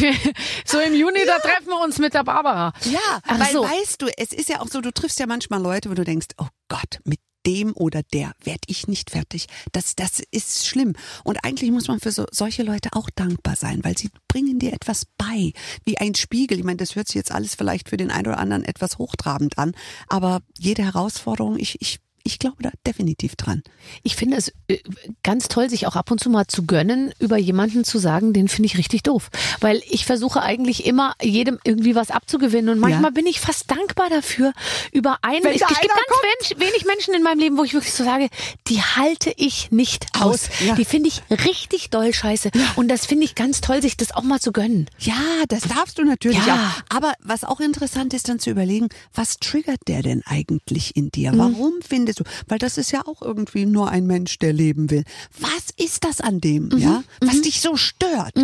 [0.00, 0.12] äh,
[0.64, 2.72] so im Juni, da treffen wir uns mit der Barbara.
[2.84, 3.64] Ja, Ach weil so.
[3.64, 6.19] weißt du, es ist ja auch so, du triffst ja manchmal Leute, wo du denkst,
[6.38, 9.46] oh Gott, mit dem oder der werde ich nicht fertig.
[9.72, 10.94] Das, das ist schlimm.
[11.24, 14.72] Und eigentlich muss man für so, solche Leute auch dankbar sein, weil sie bringen dir
[14.72, 15.52] etwas bei,
[15.84, 16.58] wie ein Spiegel.
[16.58, 19.58] Ich meine, das hört sich jetzt alles vielleicht für den einen oder anderen etwas hochtrabend
[19.58, 19.72] an,
[20.08, 22.00] aber jede Herausforderung, ich, ich,
[22.30, 23.62] ich glaube da definitiv dran.
[24.02, 24.78] Ich finde es äh,
[25.22, 28.48] ganz toll, sich auch ab und zu mal zu gönnen, über jemanden zu sagen, den
[28.48, 29.30] finde ich richtig doof.
[29.60, 32.70] Weil ich versuche eigentlich immer, jedem irgendwie was abzugewinnen.
[32.70, 33.10] Und manchmal Ja.
[33.10, 34.52] bin ich fast dankbar dafür,
[34.92, 35.44] über einen.
[35.44, 38.28] Wenn Es, gibt ganz Mensch, wenig Menschen in meinem Leben, wo ich wirklich so sage,
[38.68, 40.20] die halte ich nicht aus.
[40.30, 40.74] Aus, ja.
[40.76, 42.50] Die finde ich richtig doll scheiße.
[42.76, 44.86] Und das finde ich ganz toll, sich das auch mal zu gönnen.
[45.00, 45.14] Ja,
[45.48, 46.72] das darfst du natürlich Ja.
[46.90, 46.96] auch.
[46.96, 51.32] Aber was auch interessant ist, dann zu überlegen, was triggert der denn eigentlich in dir?
[51.34, 52.24] Warum findest du?
[52.48, 55.04] Weil das ist ja auch irgendwie nur ein Mensch, der leben will.
[55.38, 57.02] Was ist das an dem, ja?
[57.20, 58.34] Was dich so stört?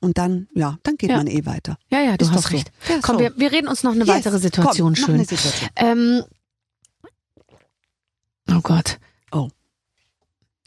[0.00, 1.18] Und dann, ja, dann geht Ja.
[1.18, 1.76] man eh weiter.
[1.90, 2.56] Ja, ja, du Ist hast doch so.
[2.56, 2.72] recht.
[2.88, 3.20] Ja, Komm, so.
[3.20, 5.14] wir, wir reden uns noch eine Yes, weitere Situation komm, schön.
[5.16, 5.68] eine Situation.
[5.76, 6.22] Ähm,
[8.50, 8.98] oh Gott.
[9.32, 9.48] Oh.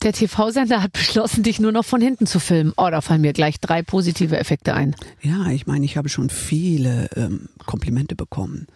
[0.04, 2.74] Der TV-Sender hat beschlossen, dich nur noch von hinten zu filmen.
[2.78, 4.96] Oh, da fallen mir gleich drei positive Effekte ein.
[5.22, 8.68] Ja, ich meine, ich habe schon viele ähm, Komplimente bekommen,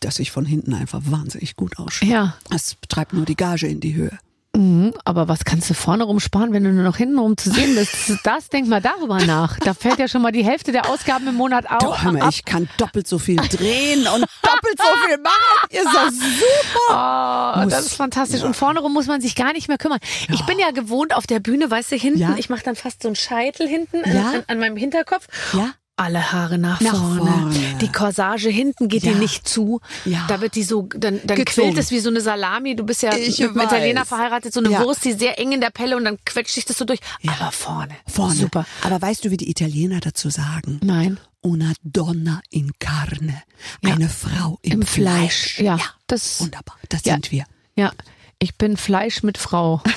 [0.00, 2.08] dass ich von hinten einfach wahnsinnig gut ausschaue.
[2.08, 2.34] Ja.
[2.50, 4.18] Das treibt nur die Gage in die Höhe.
[4.54, 7.74] Mhm, aber was kannst du vorne rumsparen, wenn du nur noch hinten rum zu sehen
[7.74, 7.94] bist?
[8.06, 9.58] Das, das denk mal darüber nach.
[9.60, 12.02] Da fällt ja schon mal die Hälfte der Ausgaben im Monat Du, auf.
[12.02, 12.28] mal, ab.
[12.30, 15.68] ich kann doppelt so viel drehen und doppelt so viel machen.
[15.70, 17.52] Ist das super?
[17.56, 18.40] Oh, Muss- das ist fantastisch.
[18.42, 18.46] ja.
[18.46, 20.00] Und vorne rum muss man sich gar nicht mehr kümmern.
[20.30, 22.34] Ich bin ja gewohnt auf der Bühne, weißt du, hinten, Ja.
[22.36, 24.32] ich mache dann fast so einen Scheitel hinten Ja.
[24.32, 25.28] an, an meinem Hinterkopf.
[25.54, 25.70] Ja.
[25.96, 27.20] Alle Haare nach, Nach vorne.
[27.20, 27.54] vorne.
[27.80, 29.12] Die Corsage hinten geht Ja.
[29.12, 29.80] dir nicht zu.
[30.06, 30.24] Ja.
[30.26, 31.44] Da wird die so, dann, dann Gezogen.
[31.68, 32.74] quillt es wie so eine Salami.
[32.74, 33.64] Du bist ja Ich mit weiß.
[33.66, 34.82] Italiener verheiratet, so eine Ja.
[34.84, 36.98] Wurst, die sehr eng in der Pelle und dann quetscht sich das so durch.
[37.28, 37.94] Aber vorne.
[38.06, 38.34] Vorne.
[38.34, 38.64] Super.
[38.82, 40.80] Aber weißt du, wie die Italiener dazu sagen?
[40.82, 41.20] Nein.
[41.42, 43.42] Una donna in carne.
[43.84, 45.58] Eine Frau im, Im Fleisch.
[45.60, 45.78] Ja.
[46.06, 46.76] Das, Wunderbar.
[46.88, 47.44] Das sind wir.
[47.76, 47.92] ja.
[48.38, 49.82] Ich bin Fleisch mit Frau.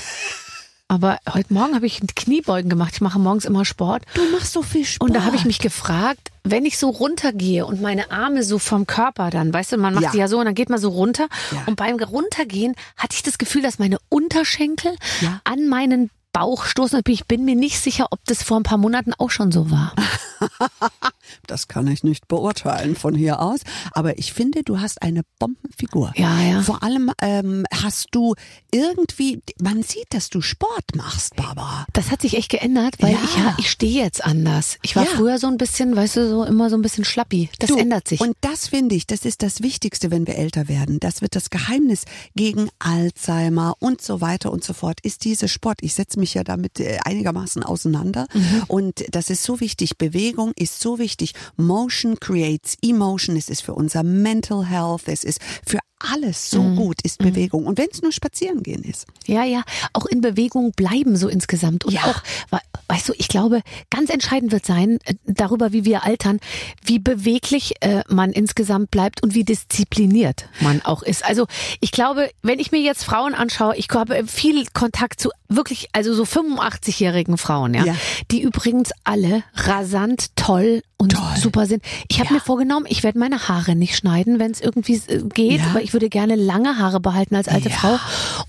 [0.88, 2.92] Aber heute Morgen habe ich Kniebeugen gemacht.
[2.94, 4.04] Ich mache morgens immer Sport.
[4.14, 5.10] Du machst so viel Sport.
[5.10, 8.86] Und da habe ich mich gefragt, wenn ich so runtergehe und meine Arme so vom
[8.86, 10.12] Körper dann, weißt du, man macht Ja.
[10.12, 11.28] die ja so und dann geht man so runter.
[11.52, 11.64] Ja.
[11.66, 15.42] Und beim Runtergehen hatte ich das Gefühl, dass meine Unterschenkel Ja.
[15.44, 17.02] an meinen Bauch stoßen.
[17.08, 19.92] Ich bin mir nicht sicher, ob das vor ein paar Monaten auch schon so war.
[21.48, 23.60] Das kann ich nicht beurteilen von hier aus.
[23.92, 26.12] Aber ich finde, du hast eine Bombenfigur.
[26.16, 26.62] Ja, ja.
[26.62, 28.36] Vor allem ähm, hast du
[28.72, 31.86] irgendwie, man sieht, dass du Sport machst, Barbara.
[31.94, 33.20] Das hat sich echt geändert, weil Ja.
[33.24, 34.78] ich ja, ich stehe jetzt anders.
[34.82, 35.10] Ich war Ja.
[35.16, 37.50] früher so ein bisschen, weißt du, so immer so ein bisschen schlappi.
[37.60, 38.20] Das Du, ändert sich.
[38.22, 41.00] Und das finde ich, das ist das Wichtigste, wenn wir älter werden.
[41.00, 42.04] Das wird das Geheimnis
[42.36, 45.80] gegen Alzheimer und so weiter und so fort, ist dieser Sport.
[45.82, 48.28] Ich setze mich ja damit äh, einigermaßen auseinander.
[48.34, 48.64] Mhm.
[48.68, 49.98] Und das ist so wichtig.
[49.98, 51.15] Bewegung ist so wichtig.
[51.58, 53.36] Motion creates emotion.
[53.38, 55.04] Es ist für unser Mental Health.
[55.08, 56.76] Es ist für alles so Mhm.
[56.76, 57.66] gut, ist Bewegung.
[57.66, 59.08] Und wenn es nur spazieren gehen ist.
[59.26, 59.64] Ja, ja,
[59.94, 61.86] auch in Bewegung bleiben so insgesamt.
[61.86, 62.02] Und Ja.
[62.04, 62.60] auch, we-
[62.90, 66.40] weißt du, ich glaube, ganz entscheidend wird sein, äh, darüber, wie wir altern,
[66.84, 71.24] wie beweglich äh, man insgesamt bleibt und wie diszipliniert man auch ist.
[71.26, 71.48] Also
[71.80, 76.14] ich glaube, wenn ich mir jetzt Frauen anschaue, ich habe viel Kontakt zu wirklich, also
[76.14, 77.96] so 85-jährigen Frauen, ja, Ja.
[78.32, 81.38] die übrigens alle rasant toll und Toll.
[81.38, 81.84] super sind.
[82.10, 82.34] Ich habe Ja.
[82.36, 85.68] mir vorgenommen, ich werde meine Haare nicht schneiden, wenn es irgendwie äh, geht, Ja.
[85.68, 87.76] aber ich würde gerne lange Haare behalten als alte Ja.
[87.76, 88.00] Frau.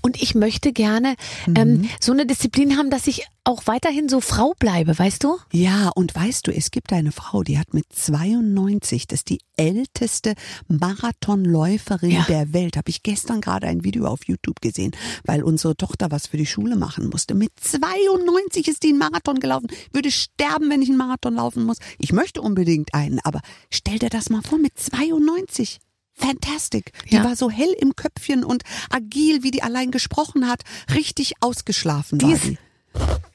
[0.01, 1.15] Und ich möchte gerne
[1.55, 5.37] ähm, so eine Disziplin haben, dass ich auch weiterhin so Frau bleibe, weißt du?
[5.51, 9.39] Ja, und weißt du, es gibt eine Frau, die hat mit 92, das ist die
[9.55, 10.33] älteste
[10.67, 12.25] Marathonläuferin Ja.
[12.27, 12.77] der Welt.
[12.77, 14.91] Habe ich gestern gerade ein Video auf YouTube gesehen,
[15.23, 17.33] weil unsere Tochter was für die Schule machen musste.
[17.35, 19.67] Mit 92 ist die einen Marathon gelaufen.
[19.93, 21.77] Würde sterben, wenn ich einen Marathon laufen muss.
[21.99, 23.41] Ich möchte unbedingt einen, aber
[23.71, 25.79] stell dir das mal vor, mit 92.
[26.13, 26.91] Fantastic.
[27.11, 27.23] Die Ja.
[27.23, 30.63] war so hell im Köpfchen und agil, wie die allein gesprochen hat.
[30.95, 32.57] Richtig ausgeschlafen Die war ist- die.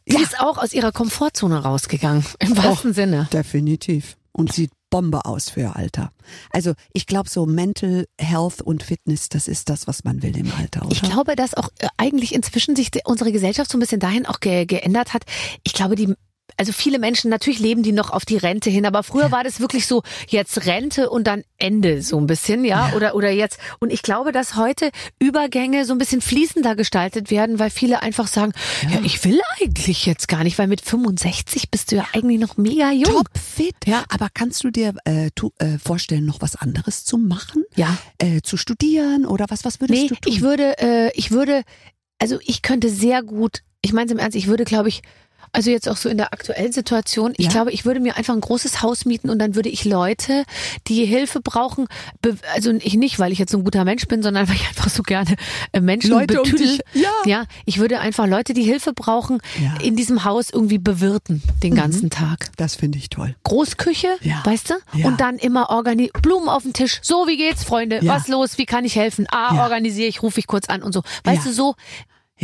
[0.09, 0.21] Die Ja.
[0.21, 3.29] ist auch aus ihrer Komfortzone rausgegangen, im wahrsten Sinne.
[3.33, 4.17] Definitiv.
[4.33, 6.11] Und sieht Bombe aus für ihr Alter.
[6.51, 10.51] Also ich glaube, so Mental Health und Fitness, das ist das, was man will im
[10.59, 10.93] Alter, oder?
[10.93, 14.41] Ich glaube, dass auch äh, eigentlich inzwischen sich unsere Gesellschaft so ein bisschen dahin auch
[14.41, 15.25] ge geändert hat.
[15.65, 16.15] Ich glaube, die
[16.57, 19.61] also viele Menschen, natürlich leben die noch auf die Rente hin, aber früher war das
[19.61, 23.59] wirklich so, jetzt Rente und dann Ende so ein bisschen, ja, oder, oder jetzt.
[23.81, 28.27] Und ich glaube, dass heute Übergänge so ein bisschen fließender gestaltet werden, weil viele einfach
[28.27, 28.53] sagen,
[28.91, 32.57] ja, ich will eigentlich jetzt gar nicht, weil mit 65 bist du ja eigentlich noch
[32.57, 33.05] mega jung.
[33.13, 33.75] Top fit.
[33.87, 34.05] Ja.
[34.09, 37.65] Aber kannst du dir äh, tu, äh, vorstellen, noch was anderes zu machen?
[37.77, 37.97] Ja.
[38.19, 39.65] Äh, zu studieren oder was?
[39.65, 40.33] Was würdest Nee, du tun?
[40.33, 41.63] ich würde, äh, ich würde,
[42.19, 45.03] also ich könnte sehr gut, ich meine es im Ernst, ich würde, glaube ich,
[45.53, 47.51] also jetzt auch so in der aktuellen Situation, ich Ja.
[47.53, 50.45] glaube, ich würde mir einfach ein großes Haus mieten und dann würde ich Leute,
[50.89, 51.87] die Hilfe brauchen,
[52.55, 54.89] also ich nicht, weil ich jetzt so ein guter Mensch bin, sondern weil ich einfach
[54.89, 55.37] so gerne
[55.73, 56.79] äh, Menschen Leute um betüdel.
[56.79, 57.11] dich- ja.
[57.27, 59.75] ja, ich würde einfach Leute, die Hilfe brauchen, Ja.
[59.83, 62.51] in diesem Haus irgendwie bewirten den ganzen Tag.
[62.57, 63.35] das finde ich toll.
[63.45, 64.41] Großküche, Ja.
[64.45, 64.75] weißt du?
[64.95, 65.07] Ja.
[65.07, 66.99] Und dann immer organi Blumen auf dem Tisch.
[67.03, 68.01] So, wie geht's, Freunde?
[68.03, 68.57] Was los?
[68.59, 69.27] Wie kann ich helfen?
[69.31, 71.03] Ah, organisiere ich, rufe ich kurz an und so.
[71.25, 71.75] Weißt du, so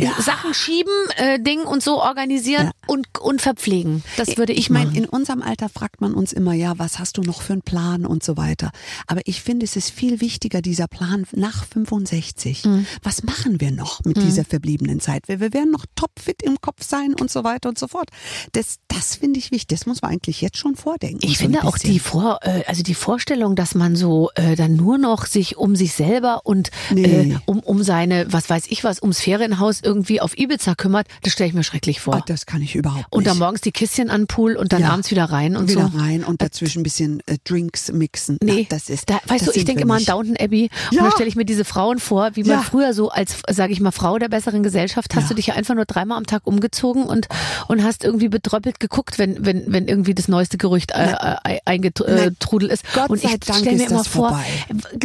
[0.03, 0.21] Ja.
[0.21, 2.71] Sachen schieben, äh, Ding und so organisieren Ja.
[2.87, 4.03] und, und verpflegen.
[4.17, 7.17] Das würde ich, ich meine, in unserem Alter fragt man uns immer, ja, was hast
[7.17, 8.71] du noch für einen Plan und so weiter.
[9.07, 12.65] Aber ich finde, es ist viel wichtiger, dieser Plan nach 65.
[12.65, 12.85] Mhm.
[13.03, 15.27] Was machen wir noch mit dieser verbliebenen Zeit?
[15.27, 18.09] Wir, wir werden noch topfit im Kopf sein und so weiter und so fort.
[18.53, 19.77] Das, das finde ich wichtig.
[19.79, 21.19] Das muss man eigentlich jetzt schon vordenken.
[21.23, 24.75] Ich so finde auch die Vor, äh, also die Vorstellung, dass man so äh, dann
[24.75, 27.03] nur noch sich um sich selber und Nee.
[27.33, 31.33] äh, um um seine, was weiß ich was, ums Ferienhaus irgendwie auf Ibiza kümmert, das
[31.33, 32.15] stelle ich mir schrecklich vor.
[32.17, 33.11] Ah, das kann ich überhaupt nicht.
[33.11, 34.89] und dann morgens die Kistchen an Pool und dann Ja.
[34.91, 35.97] abends wieder rein und wieder so.
[35.97, 38.37] rein und dazwischen ein bisschen äh, Drinks mixen.
[38.43, 39.09] Nee, Na, das ist.
[39.09, 40.05] da, weißt das du, ich denke immer an.
[40.05, 41.03] Downton Abbey und Ja.
[41.05, 42.61] da stelle ich mir diese Frauen vor, wie man Ja.
[42.61, 45.73] früher so als, sage ich mal, Frau der besseren Gesellschaft, hast du dich ja einfach
[45.73, 47.27] nur dreimal am Tag umgezogen und
[47.67, 51.13] und hast irgendwie betröppelt geguckt, wenn wenn wenn irgendwie das neueste Gerücht äh,
[51.45, 52.83] äh, eingetrudelt ist.
[52.93, 54.45] Gott und ich stelle mir immer vor, vorbei.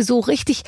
[0.03, 0.63] so richtig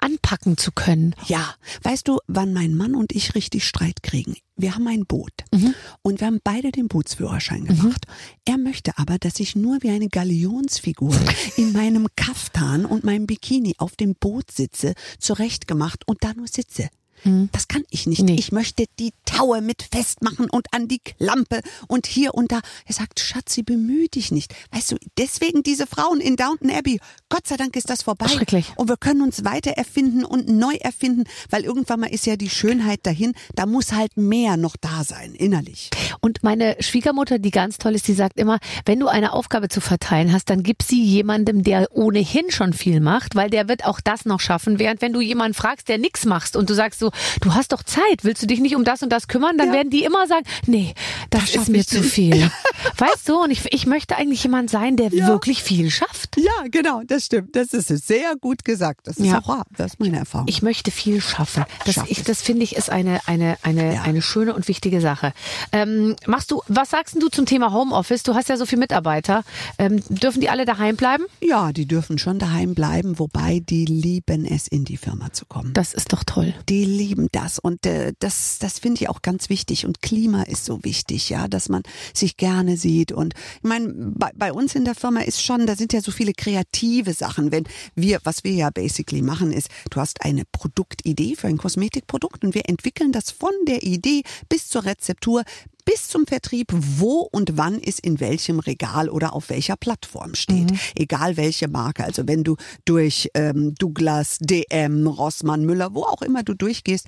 [0.00, 1.14] anpacken zu können.
[1.26, 4.36] Ja, weißt du, wann mein Mann und ich richtig Streit kriegen?
[4.56, 5.74] Wir haben ein Boot Mhm.
[6.02, 8.06] und wir haben beide den Bootsführerschein gemacht.
[8.44, 11.12] Er möchte aber, dass ich nur wie eine Galionsfigur
[11.56, 16.88] in meinem Kaftan und meinem Bikini auf dem Boot sitze, zurechtgemacht und da nur sitze.
[17.52, 18.22] Das kann ich nicht.
[18.22, 18.36] Nee.
[18.38, 22.60] Ich möchte die Taue mit festmachen und an die Klampe und hier und da.
[22.86, 24.54] Er sagt, Schatzi, bemühe dich nicht.
[24.72, 28.28] Weißt du, deswegen diese Frauen in Downton Abbey, Gott sei Dank ist das vorbei.
[28.28, 28.72] Schrecklich.
[28.76, 32.50] Und wir können uns weiter erfinden und neu erfinden, weil irgendwann mal ist ja die
[32.50, 33.34] Schönheit dahin.
[33.54, 35.90] Da muss halt mehr noch da sein, innerlich.
[36.20, 39.80] Und meine Schwiegermutter, die ganz toll ist, die sagt immer, wenn du eine Aufgabe zu
[39.80, 44.00] verteilen hast, dann gib sie jemandem, der ohnehin schon viel macht, weil der wird auch
[44.00, 44.78] das noch schaffen.
[44.78, 47.09] Während wenn du jemanden fragst, der nichts machst und du sagst so,
[47.40, 49.74] du hast doch Zeit, willst du dich nicht um das und das kümmern, dann Ja.
[49.74, 50.94] werden die immer sagen, nee,
[51.30, 52.50] das, schaff ist mir zu viel.
[52.98, 55.28] weißt du, und ich, ich möchte eigentlich jemand sein, der Ja.
[55.28, 56.36] wirklich viel schafft.
[56.36, 57.54] Ja, genau, das stimmt.
[57.56, 59.06] Das ist sehr gut gesagt.
[59.06, 59.40] Das ist Ja.
[59.40, 59.66] auch wahr.
[59.76, 60.46] Das ist meine Erfahrung.
[60.48, 61.64] Ich möchte viel schaffen.
[61.84, 65.32] Das, Schaff ich, das finde ich ist eine, eine, eine, eine schöne und wichtige Sache.
[65.72, 68.22] Ähm, machst du, was sagst du zum Thema Homeoffice?
[68.22, 69.42] Du hast ja so viele Mitarbeiter.
[69.78, 71.24] Ähm, dürfen die alle daheim bleiben?
[71.40, 75.72] ja, die dürfen schon daheim bleiben, wobei die lieben es, in die Firma zu kommen.
[75.72, 76.54] Das ist doch toll.
[76.68, 79.86] Die lieben das und äh, das, das finde ich auch ganz wichtig.
[79.86, 81.82] Und Klima ist so wichtig, ja, dass man
[82.12, 83.10] sich gerne sieht.
[83.10, 86.12] Und ich meine, bei, bei uns in der Firma ist schon, da sind ja so
[86.12, 87.52] viele kreative Sachen.
[87.52, 92.44] Wenn wir, was wir ja basically machen, ist, du hast eine Produktidee für ein Kosmetikprodukt
[92.44, 95.44] und wir entwickeln das von der Idee bis zur Rezeptur
[95.84, 100.70] bis zum Vertrieb, wo und wann es in welchem Regal oder auf welcher Plattform steht.
[100.94, 102.04] Egal welche Marke.
[102.04, 107.06] Also wenn du durch ähm, Douglas, DM, Rossmann, Müller, wo auch immer du durchgehst,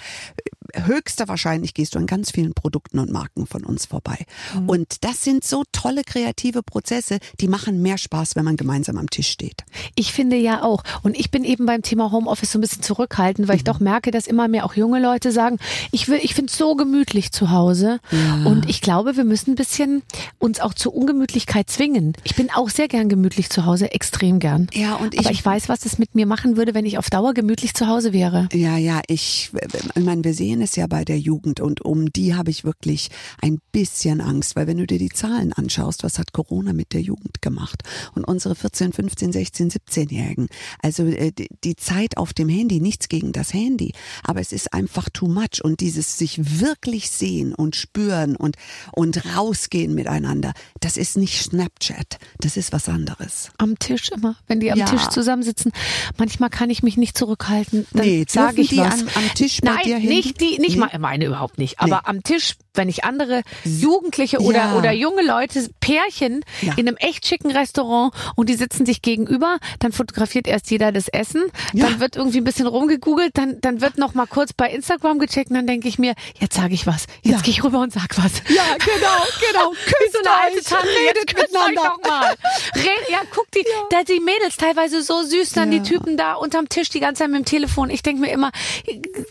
[0.74, 4.18] höchster wahrscheinlich gehst du an ganz vielen Produkten und Marken von uns vorbei.
[4.66, 9.08] Und das sind so tolle kreative Prozesse, die machen mehr Spaß, wenn man gemeinsam am
[9.10, 9.62] Tisch steht.
[9.94, 10.82] Ich finde ja auch.
[11.02, 14.10] Und ich bin eben beim Thema Homeoffice so ein bisschen zurückhaltend, weil ich doch merke,
[14.10, 15.58] dass immer mehr auch junge Leute sagen,
[15.90, 18.00] ich will, ich finde es so gemütlich zu Hause.
[18.44, 20.02] Und ich glaube, wir müssen ein bisschen
[20.38, 22.14] uns auch zur Ungemütlichkeit zwingen.
[22.24, 24.68] Ich bin auch sehr gern gemütlich zu Hause, extrem gern.
[24.72, 27.10] Ja, und Aber ich- ich weiß, was es mit mir machen würde, wenn ich auf
[27.10, 28.48] Dauer gemütlich zu Hause wäre.
[28.52, 29.50] Ja, ja, ich,
[29.94, 33.08] ich meine, wir sehen es ja bei der Jugend und um die habe ich wirklich
[33.40, 37.00] ein bisschen Angst, weil wenn du dir die Zahlen anschaust, was hat Corona mit der
[37.02, 37.82] Jugend gemacht?
[38.14, 40.48] Und unsere 14, 15, 16, 17-Jährigen,
[40.82, 41.32] also äh,
[41.64, 43.92] die, Zeit auf dem Handy, nichts gegen das Handy,
[44.22, 48.56] aber es ist einfach too much und dieses sich wirklich sehen und spüren und,
[48.92, 53.50] und rausgehen miteinander, das ist nicht Snapchat, das ist was anderes.
[53.58, 54.84] Am Tisch immer, wenn die am Ja.
[54.86, 55.72] Tisch zusammensitzen.
[56.18, 57.86] Manchmal kann ich mich nicht zurückhalten.
[57.92, 59.00] Dann Nee, sage ich die was.
[59.02, 60.08] am- am Tisch bei Nein, dir hin?
[60.10, 60.80] nicht die, nicht Nee.
[60.80, 61.80] mal, meine überhaupt nicht.
[61.80, 62.02] Aber Nee.
[62.04, 64.74] am Tisch, wenn ich andere Jugendliche oder Ja.
[64.76, 66.72] oder junge Leute, Pärchen Ja.
[66.76, 71.08] in einem echt schicken Restaurant und die sitzen sich gegenüber, dann fotografiert erst jeder das
[71.08, 71.86] Essen, Ja.
[71.86, 75.50] dann wird irgendwie ein bisschen rumgegoogelt, dann dann wird noch mal kurz bei Instagram gecheckt
[75.50, 78.16] und dann denke ich mir, jetzt sage ich was, jetzt gehe ich rüber und sag
[78.16, 78.32] was.
[78.48, 79.72] Ja, genau, genau.
[79.86, 82.34] Wie so eine alte Tante, jetzt küsst euch doch mal.
[82.74, 86.68] Red, ja, guck die, da die Mädels teilweise so süß, dann die Typen da unterm
[86.68, 87.90] Tisch die ganze Zeit mit dem Telefon.
[87.90, 88.50] Ich denke mir immer,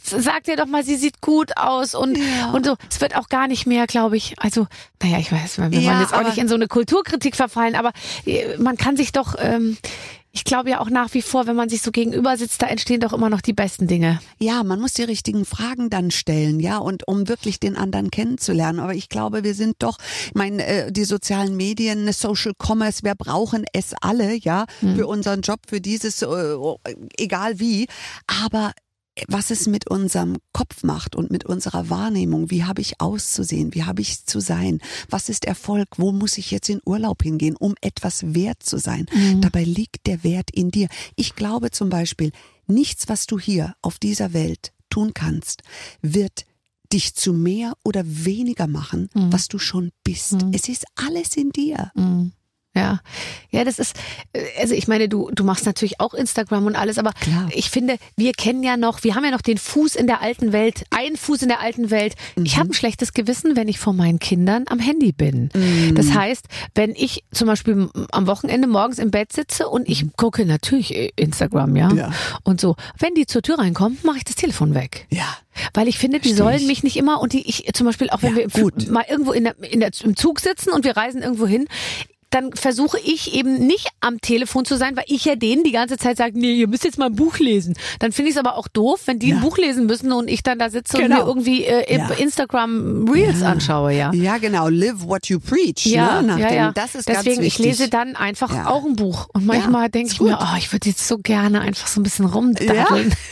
[0.03, 2.17] sagt ihr doch mal, sie sieht gut aus und,
[2.53, 2.75] und so.
[2.89, 4.35] Es wird auch gar nicht mehr, glaube ich.
[4.37, 4.67] Also,
[5.01, 7.91] naja, ich weiß, wir Ja, wollen jetzt auch nicht in so eine Kulturkritik verfallen, aber
[8.27, 9.77] äh, man kann sich doch, ähm,
[10.33, 13.01] ich glaube ja auch nach wie vor, wenn man sich so gegenüber sitzt, da entstehen
[13.01, 14.19] doch immer noch die besten Dinge.
[14.39, 18.79] Ja, man muss die richtigen Fragen dann stellen, ja, und um wirklich den anderen kennenzulernen.
[18.79, 23.15] Aber ich glaube, wir sind doch, ich meine, äh, die sozialen Medien, Social Commerce, wir
[23.15, 24.65] brauchen es alle, ja,
[24.95, 26.55] für unseren Job, für dieses, äh,
[27.17, 27.87] egal wie.
[28.45, 28.71] Aber
[29.27, 33.83] was es mit unserem Kopf macht und mit unserer Wahrnehmung, wie habe ich auszusehen, wie
[33.83, 37.75] habe ich zu sein, was ist Erfolg, wo muss ich jetzt in Urlaub hingehen, um
[37.81, 39.05] etwas wert zu sein.
[39.41, 40.87] Dabei liegt der Wert in dir.
[41.15, 42.31] Ich glaube zum Beispiel,
[42.67, 45.61] nichts, was du hier auf dieser Welt tun kannst,
[46.01, 46.45] wird
[46.93, 50.35] dich zu mehr oder weniger machen, was du schon bist.
[50.53, 51.91] Es ist alles in dir.
[52.73, 53.01] Ja,
[53.49, 53.97] ja, das ist,
[54.31, 57.49] äh, also ich meine, du, du machst natürlich auch Instagram und alles, aber Klar.
[57.53, 60.53] ich finde, wir kennen ja noch, wir haben ja noch den Fuß in der alten
[60.53, 62.15] Welt, einen Fuß in der alten Welt.
[62.41, 62.59] Ich Mhm.
[62.59, 65.49] habe ein schlechtes Gewissen, wenn ich vor meinen Kindern am Handy bin.
[65.95, 70.45] Das heißt, wenn ich zum Beispiel am Wochenende morgens im Bett sitze und ich gucke
[70.45, 71.97] natürlich äh, Instagram, ja, Mhm.
[71.97, 72.11] Ja.
[72.43, 75.07] und so, wenn die zur Tür reinkommen, mache ich das Telefon weg.
[75.09, 75.27] Ja.
[75.73, 76.67] Weil ich finde, die Versteh sollen ich.
[76.67, 78.89] mich nicht immer und die ich zum Beispiel auch wenn Ja, wir gut.
[78.89, 81.67] mal irgendwo in der, in der, im Zug sitzen und wir reisen irgendwo hin,
[82.31, 85.97] dann versuche ich eben nicht am Telefon zu sein, weil ich ja denen die ganze
[85.97, 87.75] Zeit sage, nee, ihr müsst jetzt mal ein Buch lesen.
[87.99, 89.43] Dann finde ich es aber auch doof, wenn die ein Ja.
[89.43, 91.17] Buch lesen müssen und ich dann da sitze und Genau.
[91.17, 92.09] mir irgendwie äh, Ja.
[92.11, 94.11] Instagram Reels anschaue, ja.
[94.13, 94.69] Ja, genau.
[94.69, 95.85] Live what you preach.
[95.85, 96.39] Ja, ne?
[96.39, 96.71] Ja, ja.
[96.71, 98.67] Das ist Deswegen, ganz ich lese dann einfach Ja.
[98.67, 99.27] auch ein Buch.
[99.33, 102.03] Und manchmal Ja, denke ich mir, oh, ich würde jetzt so gerne einfach so ein
[102.03, 103.13] bisschen rumdaddeln.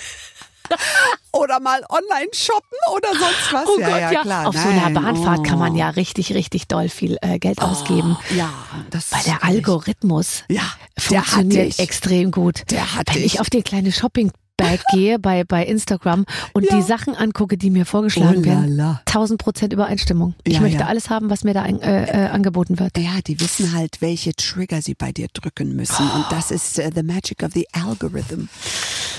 [1.31, 3.67] Oder mal online shoppen oder sonst was.
[3.67, 4.21] Oh ja, Gott, ja, ja.
[4.21, 4.47] klar.
[4.47, 4.93] Auf so einer Nein.
[4.95, 5.77] Bahnfahrt kann man Oh.
[5.77, 8.17] ja richtig, richtig doll viel äh, Geld ausgeben.
[8.35, 8.49] Ja,
[8.89, 10.63] das Weil der Algorithmus Ja,
[10.97, 12.63] funktioniert extrem gut.
[12.71, 13.39] Der hatte Wenn ich ich.
[13.41, 14.31] auf den kleinen Shopping
[14.71, 16.75] Website gehe, bei, bei Instagram und Ja.
[16.77, 19.01] die Sachen angucke, die mir vorgeschlagen Oh werden, la.
[19.05, 20.35] 1000 Prozent Übereinstimmung.
[20.43, 20.85] Ich Ja, möchte ja.
[20.87, 22.97] alles haben, was mir da ein, äh, äh, angeboten wird.
[22.97, 26.09] Ja, die wissen halt, welche Trigger sie bei dir drücken müssen.
[26.09, 28.47] Und das ist äh, the magic of the algorithm.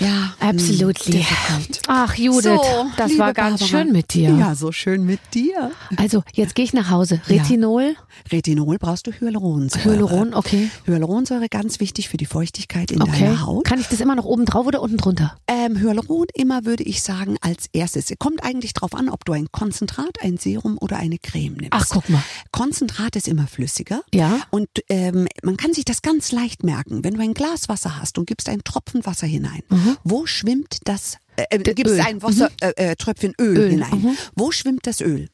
[0.01, 0.32] Ja.
[0.40, 1.14] Absolutely.
[1.14, 1.80] mm, difficult.
[1.88, 3.66] Ach, Judith, So, das war ganz Barbara.
[3.84, 4.30] schön mit dir.
[4.38, 5.70] Ja, so schön mit dir.
[5.96, 7.20] Also, jetzt gehe ich nach Hause.
[7.28, 7.96] Retinol,
[8.32, 9.84] Retinol brauchst du Hyaluronsäure.
[9.84, 10.70] Hyaluron, okay.
[10.86, 13.20] Hyaluronsäure ganz wichtig für die Feuchtigkeit in Okay.
[13.24, 13.64] deiner Haut.
[13.64, 15.36] Kann ich das immer noch oben drauf oder unten drunter?
[15.47, 18.12] Ähm, Hyaluron immer würde ich sagen als erstes.
[18.18, 21.72] Kommt eigentlich drauf an, ob du ein Konzentrat, ein Serum oder eine Creme nimmst.
[21.72, 22.22] Ach, guck mal.
[22.53, 24.03] Konzentrat ist immer flüssiger.
[24.14, 24.41] Ja.
[24.51, 27.03] Und ähm, man kann sich das ganz leicht merken.
[27.05, 29.62] Wenn du ein Glas Wasser hast und gibst einen Tropfen Wasser hinein,
[30.05, 31.18] wo schwimmt das?
[31.36, 32.01] Äh, äh, gibst Öl.
[32.01, 33.91] ein Wasser, äh, äh, Tröpfchen Öl, Öl, hinein.
[33.91, 34.16] mhm.
[34.34, 35.28] Wo schwimmt das Öl?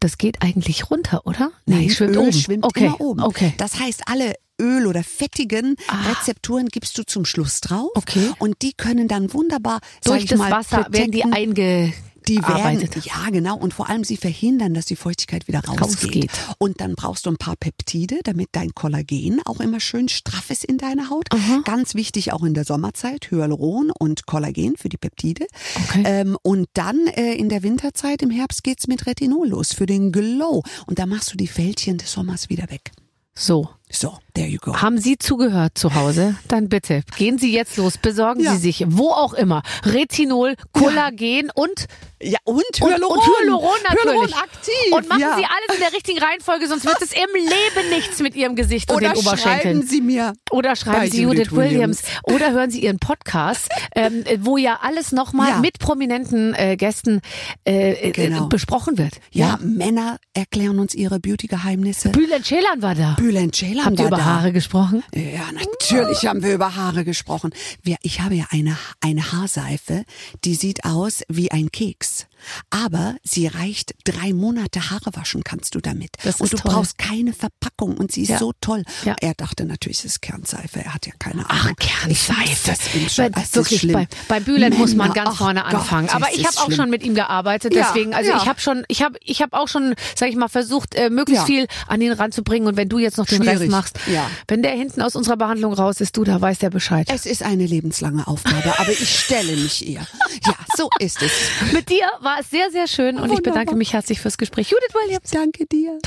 [0.00, 1.52] Das geht eigentlich runter, oder?
[1.64, 2.32] Nein, schwimmt Öl oben.
[2.32, 2.86] schwimmt okay.
[2.86, 3.22] immer oben.
[3.22, 3.54] Okay.
[3.56, 6.10] Das heißt, alle Öl- oder fettigen Ah.
[6.10, 7.90] Rezepturen gibst du zum Schluss drauf.
[7.94, 8.30] Okay.
[8.38, 11.92] Und die können dann wunderbar Durch das mal, Wasser werden die protecten.
[12.28, 15.80] Die werden, ja genau, und vor allem sie verhindern, dass die Feuchtigkeit wieder rausgeht.
[15.80, 16.30] Rausgeht.
[16.58, 20.64] Und dann brauchst du ein paar Peptide, damit dein Kollagen auch immer schön straff ist
[20.64, 21.26] in deiner Haut.
[21.64, 25.46] Ganz wichtig auch in der Sommerzeit, Hyaluron und Kollagen für die Peptide.
[25.88, 26.02] Okay.
[26.06, 30.12] Ähm, und dann äh, in der Winterzeit, im Herbst geht's mit Retinol los für den
[30.12, 30.62] Glow.
[30.86, 32.92] Und da machst du die Fältchen des Sommers wieder weg.
[33.34, 33.68] So.
[33.90, 34.74] So, there you go.
[34.76, 36.36] Haben Sie zugehört zu Hause?
[36.48, 38.52] Dann bitte gehen Sie jetzt los, besorgen Ja.
[38.52, 41.86] Sie sich wo auch immer Retinol, Kollagen und
[42.22, 43.18] Ja, und und, Hyaluron.
[43.18, 44.04] und Hyaluron natürlich.
[44.06, 44.92] Hyaluron aktiv.
[44.92, 45.36] Und machen ja.
[45.36, 48.90] Sie alles in der richtigen Reihenfolge, sonst wird es im Leben nichts mit Ihrem Gesicht
[48.90, 49.60] und Oder den Oberschenkeln.
[49.60, 50.32] schreiben Sie mir.
[50.50, 52.02] Oder schreiben Sie Judith Williams.
[52.24, 55.58] Oder hören Sie Ihren Podcast, ähm, wo ja alles nochmal Ja.
[55.58, 57.20] mit prominenten äh, Gästen
[57.66, 58.46] äh, äh, Genau.
[58.46, 59.14] besprochen wird.
[59.32, 62.10] Ja, Männer erklären uns ihre Beauty-Geheimnisse.
[62.10, 63.14] Bülent Ceylan war da.
[63.18, 65.02] Bülent Ceylan Habt ihr war Haare gesprochen?
[65.14, 67.50] Ja, natürlich haben wir über Haare gesprochen.
[67.82, 70.04] Wir, ich habe ja eine, eine Haarseife,
[70.44, 72.26] die sieht aus wie ein Keks.
[72.70, 76.10] Aber sie reicht drei Monate Haare waschen kannst du damit.
[76.24, 76.72] Das und du toll.
[76.72, 78.38] brauchst keine Verpackung und sie ist Ja.
[78.38, 78.84] so toll.
[79.04, 79.14] Ja.
[79.20, 80.80] Er dachte natürlich, es ist Kernseife.
[80.84, 81.76] Er hat ja keine Ach, Ahnung.
[82.08, 83.30] Ich weiß Kernseife.
[83.30, 83.94] das ist wirklich, schlimm.
[83.94, 86.08] bei, bei Bülent muss man ganz ach vorne Gott, anfangen.
[86.10, 86.76] Aber ich habe auch schlimm.
[86.76, 88.36] schon mit ihm gearbeitet, Ja, deswegen, also ja.
[88.38, 91.46] ich habe schon, ich habe, ich habe auch schon, sag ich mal, versucht, äh, möglichst
[91.46, 92.68] viel an ihn ranzubringen.
[92.68, 94.30] Und wenn du jetzt noch den Rest Schwierig, machst, ja.
[94.48, 97.08] wenn der hinten aus unserer Behandlung raus ist, du, da weiß der Bescheid.
[97.10, 100.06] Es ist eine lebenslange Aufgabe, aber ich stelle mich ihr.
[100.46, 101.32] Ja, so ist es.
[101.72, 104.70] Mit dir war es sehr, sehr schön und ich bedanke mich herzlich fürs Gespräch.
[104.70, 105.30] Judith Williams.
[105.30, 105.98] Danke dir.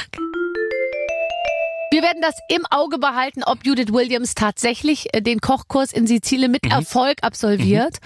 [1.92, 6.52] Wir werden das im Auge behalten, ob Judith Williams tatsächlich äh, den Kochkurs in Sizilien
[6.52, 8.00] mit Erfolg absolviert.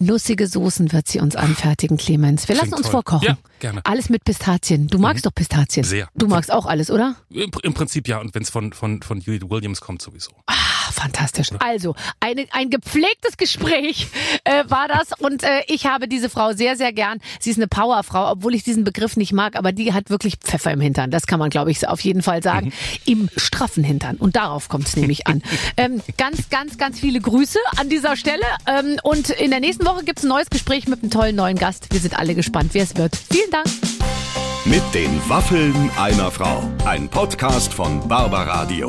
[0.00, 2.48] Nussige Soßen wird sie uns anfertigen, Clemens.
[2.48, 2.90] Wir lassen uns toll.
[2.90, 3.28] vorkochen.
[3.28, 3.80] Ja, gerne.
[3.84, 4.88] Alles mit Pistazien.
[4.88, 5.84] Du magst doch Pistazien.
[5.84, 6.08] Sehr.
[6.16, 7.14] Du magst auch alles, oder?
[7.30, 10.32] Im, Im Prinzip ja, und wenn es von, von, von Judith Williams kommt, sowieso.
[10.46, 10.54] Ah,
[10.98, 11.48] fantastisch.
[11.60, 14.08] Also, eine, ein gepflegtes Gespräch
[14.44, 17.20] äh, war das und äh, ich habe diese Frau sehr, sehr gern.
[17.40, 20.72] Sie ist eine Powerfrau, obwohl ich diesen Begriff nicht mag, aber die hat wirklich Pfeffer
[20.72, 21.10] im Hintern.
[21.10, 22.72] Das kann man, glaube ich, auf jeden Fall sagen.
[23.04, 24.16] Im straffen Hintern.
[24.16, 25.42] Und darauf kommt es nämlich an.
[25.76, 28.44] ähm, ganz, ganz, ganz viele Grüße an dieser Stelle.
[28.66, 31.56] Ähm, und in der nächsten Woche gibt es ein neues Gespräch mit einem tollen neuen
[31.56, 31.92] Gast.
[31.92, 33.16] Wir sind alle gespannt, wer es wird.
[33.30, 33.66] Vielen Dank.
[34.64, 36.62] Mit den Waffeln einer Frau.
[36.84, 38.88] Ein Podcast von Barbaradio.